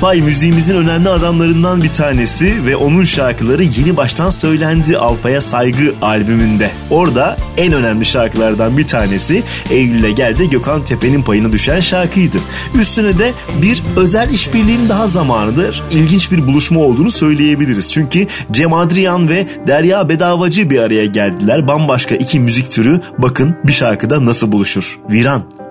Alpay 0.06 0.22
müziğimizin 0.22 0.76
önemli 0.76 1.10
adamlarından 1.10 1.84
bir 1.84 1.90
tanesi 1.90 2.66
ve 2.66 2.76
onun 2.76 3.04
şarkıları 3.04 3.64
yeni 3.64 3.98
baştan 3.98 4.30
söylendi 4.30 4.98
Alpay'a 4.98 5.42
Saygı 5.42 5.94
albümünde. 6.02 6.70
Orada 6.90 7.38
en 7.58 7.74
önemli 7.74 8.06
şarkılardan 8.06 8.78
bir 8.78 8.88
tanesi 8.88 9.44
Eylül'e 9.70 10.12
geldi 10.12 10.50
Gökhan 10.50 10.84
Tepe'nin 10.84 11.22
payına 11.22 11.52
düşen 11.52 11.80
şarkıydı. 11.80 12.38
Üstüne 12.80 13.20
de 13.20 13.32
bir 13.62 13.84
özel 13.96 14.30
işbirliğin 14.30 14.90
daha 14.90 15.08
zamanıdır. 15.08 15.84
İlginç 15.92 16.32
bir 16.32 16.48
buluşma 16.48 16.80
olduğunu 16.80 17.12
söyleyebiliriz. 17.12 17.94
Çünkü 17.94 18.28
Cem 18.52 18.74
Adrian 18.74 19.30
ve 19.30 19.48
Derya 19.68 20.10
Bedavacı 20.10 20.70
bir 20.70 20.80
araya 20.80 21.06
geldiler. 21.06 21.68
Bambaşka 21.68 22.16
iki 22.16 22.40
müzik 22.40 22.72
türü 22.72 23.02
bakın 23.18 23.56
bir 23.64 23.74
şarkıda 23.74 24.26
nasıl 24.26 24.52
buluşur. 24.52 25.00
Viran. 25.10 25.65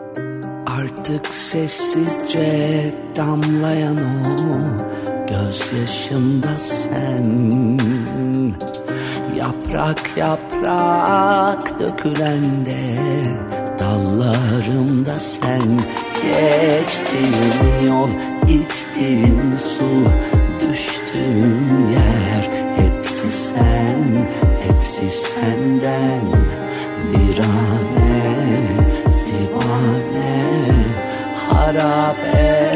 Artık 1.05 1.35
sessizce 1.35 2.87
damlayan 3.17 3.97
o 3.97 4.77
gözyaşımda 5.27 6.57
sen. 6.57 7.79
Yaprak 9.37 10.11
yaprak 10.17 11.81
dökülende 11.81 12.97
dallarımda 13.79 15.15
sen. 15.15 15.63
Geçtiğim 16.23 17.87
yol, 17.87 18.09
içtiğim 18.49 19.57
su, 19.57 20.09
düştüğüm 20.61 21.91
yer 21.93 22.51
Hepsi 22.77 23.31
sen, 23.31 24.29
hepsi 24.67 25.11
senden. 25.11 26.23
Virane, 27.13 27.95
divane, 28.05 28.44
caught 31.55 31.77
up 31.77 32.74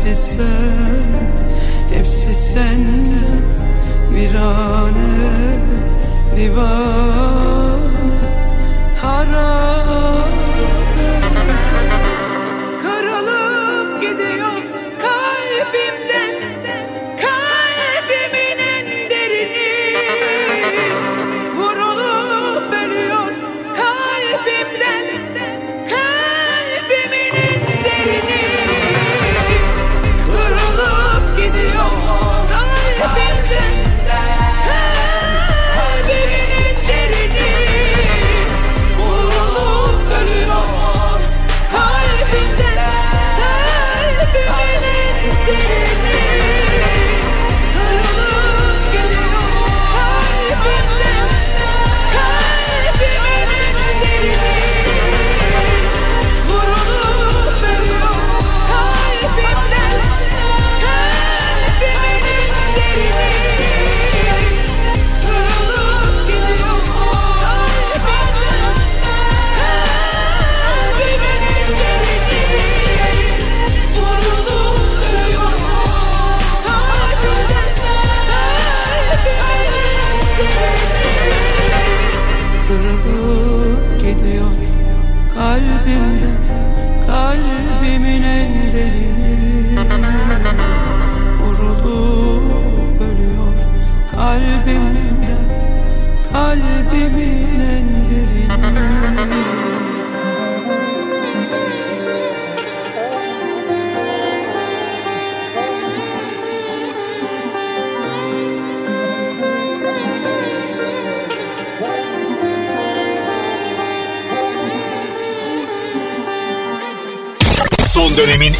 Hepsi 0.00 0.16
sen, 0.16 0.44
hepsi 1.94 2.34
senden 2.34 3.44
Virane, 4.10 4.96
divane, 6.36 7.19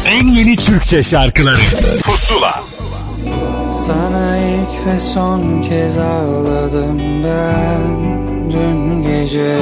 en 0.05 0.27
yeni 0.27 0.55
Türkçe 0.55 1.03
şarkıları. 1.03 1.61
Pusula. 2.03 2.63
Sana 3.87 4.37
ilk 4.37 4.87
ve 4.87 4.99
son 4.99 5.61
kez 5.61 5.97
ağladım 5.97 7.23
ben 7.23 8.11
dün 8.51 9.01
gece. 9.01 9.57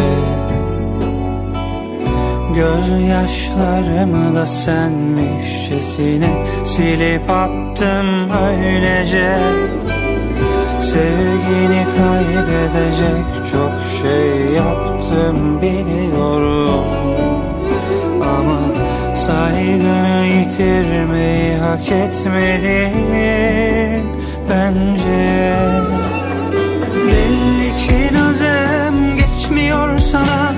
Gözyaşlarımı 2.56 4.36
da 4.36 4.46
senmişçesine 4.46 6.46
silip 6.66 7.30
attım 7.30 8.30
öylece. 8.30 9.38
Sevgini 10.80 11.86
kaybedecek 11.98 13.52
çok 13.52 13.74
şey 14.02 14.52
yaptım 14.52 15.62
biliyorum. 15.62 16.86
Ama 18.22 18.60
saygını 19.30 20.26
yitirmeyi 20.26 21.56
hak 21.58 21.92
etmedin 21.92 23.04
bence. 24.50 25.52
Belli 27.08 27.78
ki 27.78 28.14
nazım 28.14 29.16
geçmiyor 29.16 30.00
sana. 30.00 30.54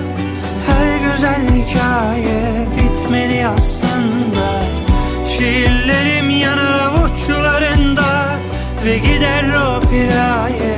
Her 0.67 1.13
güzel 1.13 1.41
hikaye 1.47 2.67
bitmeli 2.77 3.47
aslında. 3.47 4.45
Şiirlerim 5.27 6.29
yanar 6.29 6.79
avuçlarında 6.79 8.27
Ve 8.85 8.97
gider 8.97 9.45
o 9.53 9.79
piraye 9.79 10.70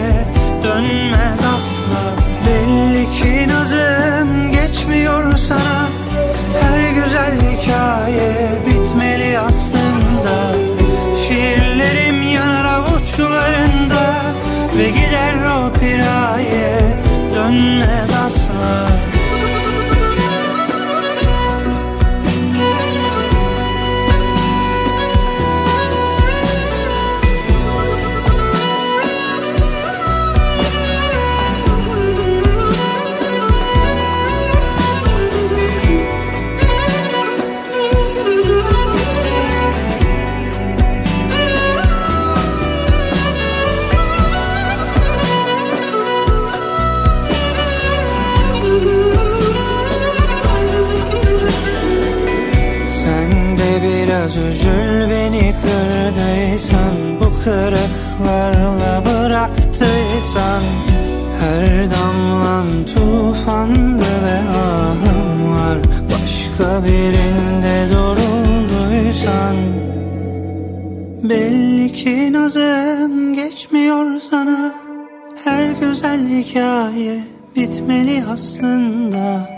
bıraktıysan 60.34 60.64
Her 61.40 61.90
damlan 61.90 62.68
tufandı 62.86 64.06
ve 64.26 64.40
ahım 64.58 65.54
var. 65.56 65.78
Başka 66.12 66.84
birinde 66.86 67.88
durulduysan 67.94 69.56
Belli 71.24 71.94
ki 71.94 72.34
nazım 72.34 73.34
geçmiyor 73.34 74.20
sana. 74.20 74.74
Her 75.44 75.72
güzel 75.72 76.28
hikaye 76.28 77.20
bitmeli 77.56 78.24
aslında. 78.34 79.50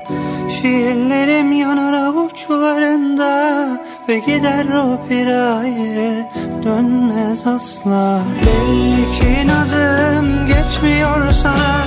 Şiirlerim 0.49 1.51
yanar 1.51 1.93
avuçlarında 1.93 3.67
Ve 4.09 4.19
gider 4.19 4.65
o 4.65 5.07
piraye 5.07 6.29
dönmez 6.63 7.47
asla. 7.47 8.21
Belli 8.45 9.11
ki 9.11 9.47
nazım 9.47 10.47
geçmiyor 10.47 11.31
sana 11.31 11.83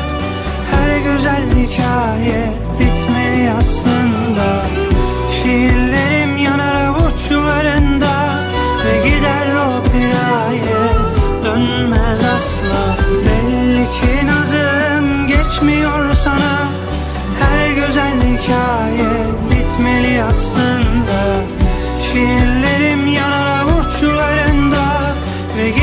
Her 0.70 1.12
güzel 1.12 1.42
hikaye 1.50 2.52
bitmeli 2.80 3.50
aslında. 3.50 4.48
Şiirlerim 5.30 6.36
yanar 6.36 6.84
avuçlarında 6.84 8.10
Ve 8.84 9.08
gider 9.08 9.37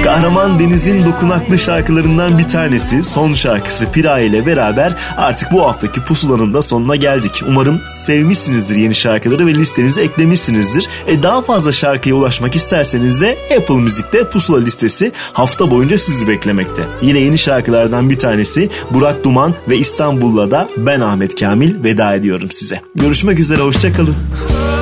Kahraman 0.05 0.59
Deniz'in 0.59 1.05
dokunaklı 1.05 1.59
şarkılarından 1.59 2.37
bir 2.37 2.47
tanesi 2.47 3.03
son 3.03 3.33
şarkısı 3.33 3.91
Pira 3.91 4.19
ile 4.19 4.45
beraber 4.45 4.93
artık 5.17 5.51
bu 5.51 5.63
haftaki 5.63 6.01
pusulanın 6.01 6.53
da 6.53 6.61
sonuna 6.61 6.95
geldik. 6.95 7.43
Umarım 7.47 7.81
sevmişsinizdir 7.85 8.75
yeni 8.75 8.95
şarkıları 8.95 9.47
ve 9.47 9.55
listenize 9.55 10.01
eklemişsinizdir. 10.01 10.87
E 11.07 11.23
daha 11.23 11.41
fazla 11.41 11.71
şarkıya 11.71 12.15
ulaşmak 12.15 12.55
isterseniz 12.55 13.21
de 13.21 13.37
Apple 13.57 13.75
Müzik'te 13.75 14.29
pusula 14.29 14.59
listesi 14.59 15.11
hafta 15.33 15.71
boyunca 15.71 15.97
sizi 15.97 16.27
beklemekte. 16.27 16.83
Yine 17.01 17.19
yeni 17.19 17.37
şarkılardan 17.37 18.09
bir 18.09 18.19
tanesi 18.19 18.69
Burak 18.91 19.23
Duman 19.23 19.53
ve 19.69 19.77
İstanbul'la 19.77 20.51
da 20.51 20.69
ben 20.77 21.01
Ahmet 21.01 21.39
Kamil 21.39 21.83
veda 21.83 22.15
ediyorum 22.15 22.51
size. 22.51 22.81
Görüşmek 22.95 23.39
üzere 23.39 23.61
hoşçakalın. 23.61 24.15
Uçurumlardan 24.15 24.74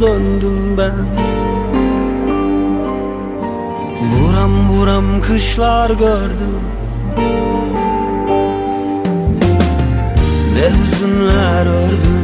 döndüm 0.00 0.78
ben. 0.78 1.06
Buram 4.12 4.52
buram 4.68 5.20
kışlar 5.20 5.90
gördüm. 5.90 6.60
Ne 10.54 10.68
hüzünler 10.68 11.66
ördüm 11.66 12.22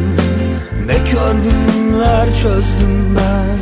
Ne 0.87 1.05
kör 1.05 1.35
çözdüm 2.43 3.17
ben. 3.17 3.59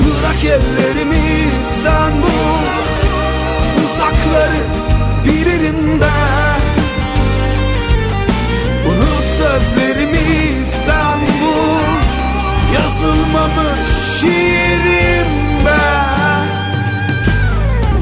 Bırak 0.00 0.44
ellerimi 0.44 1.16
İstanbul 1.62 2.58
Uzakları 3.84 4.62
bilirim 5.24 6.00
ben. 6.00 6.60
Unut 8.90 9.24
İstanbul 9.38 9.97
Yazılmamış 12.74 13.88
şiirim 14.20 15.32
ben. 15.66 16.46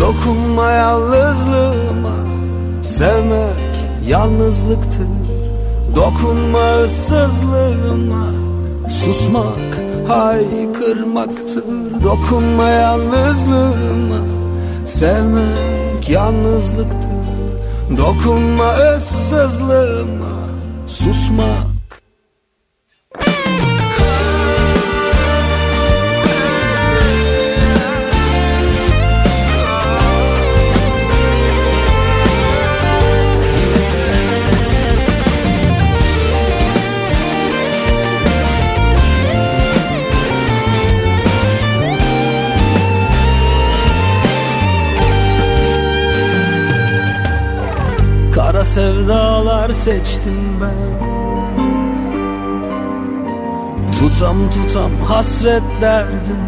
Dokunma 0.01 0.70
yalnızlığıma 0.70 2.16
Sevmek 2.82 3.74
yalnızlıktır. 4.09 5.06
Dokunma 5.97 6.82
ıssızlığıma 6.84 8.26
Susmak 8.88 9.72
haykırmaktır. 10.09 11.64
Dokunma 12.05 12.68
yalnızlığıma 12.68 14.18
Sevmek 14.84 16.09
yalnızlıktır. 16.09 17.16
Dokunma 17.98 18.74
ıssızlığıma 18.97 20.36
Susmak 20.86 21.65
seçtim 49.87 50.61
ben. 50.61 50.99
Tutam 53.99 54.37
tutam 54.51 54.91
hasret 55.09 55.63
derdim. 55.81 56.45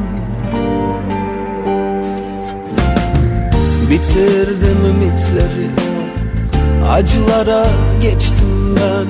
Bitirdim 3.90 4.78
ümitleri 4.90 5.68
Acılara 6.90 7.66
geçtim 8.02 8.76
ben. 8.76 9.06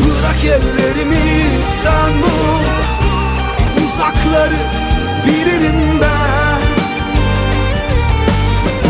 Bırak 0.00 0.44
ellerimi 0.44 1.18
İstanbul 1.62 2.64
Uzakları 3.76 4.62
bilirim 5.26 6.00
ben. 6.00 6.60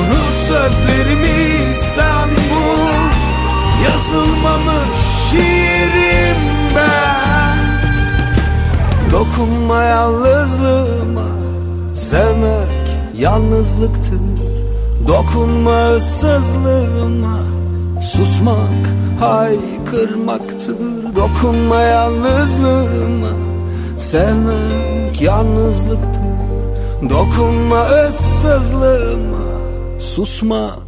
Unut 0.00 0.34
sözlerimi 0.48 1.67
İstanbul 2.48 3.08
Yazılmamış 3.84 4.98
şiirim 5.30 6.36
ben. 6.76 7.58
Dokunma 9.10 9.82
yalnızlığıma 9.82 11.28
Sevmek 11.94 12.88
yalnızlıktır. 13.18 14.20
Dokunma 15.08 15.90
ıssızlığıma 15.96 17.38
Susmak 18.12 18.88
haykırmaktır. 19.20 20.76
Dokunma 21.16 21.80
yalnızlığıma 21.80 23.30
Sevmek 23.96 25.20
yalnızlıktır. 25.20 26.22
Dokunma 27.10 27.86
ıssızlığıma 28.08 29.38
Susma 30.00 30.87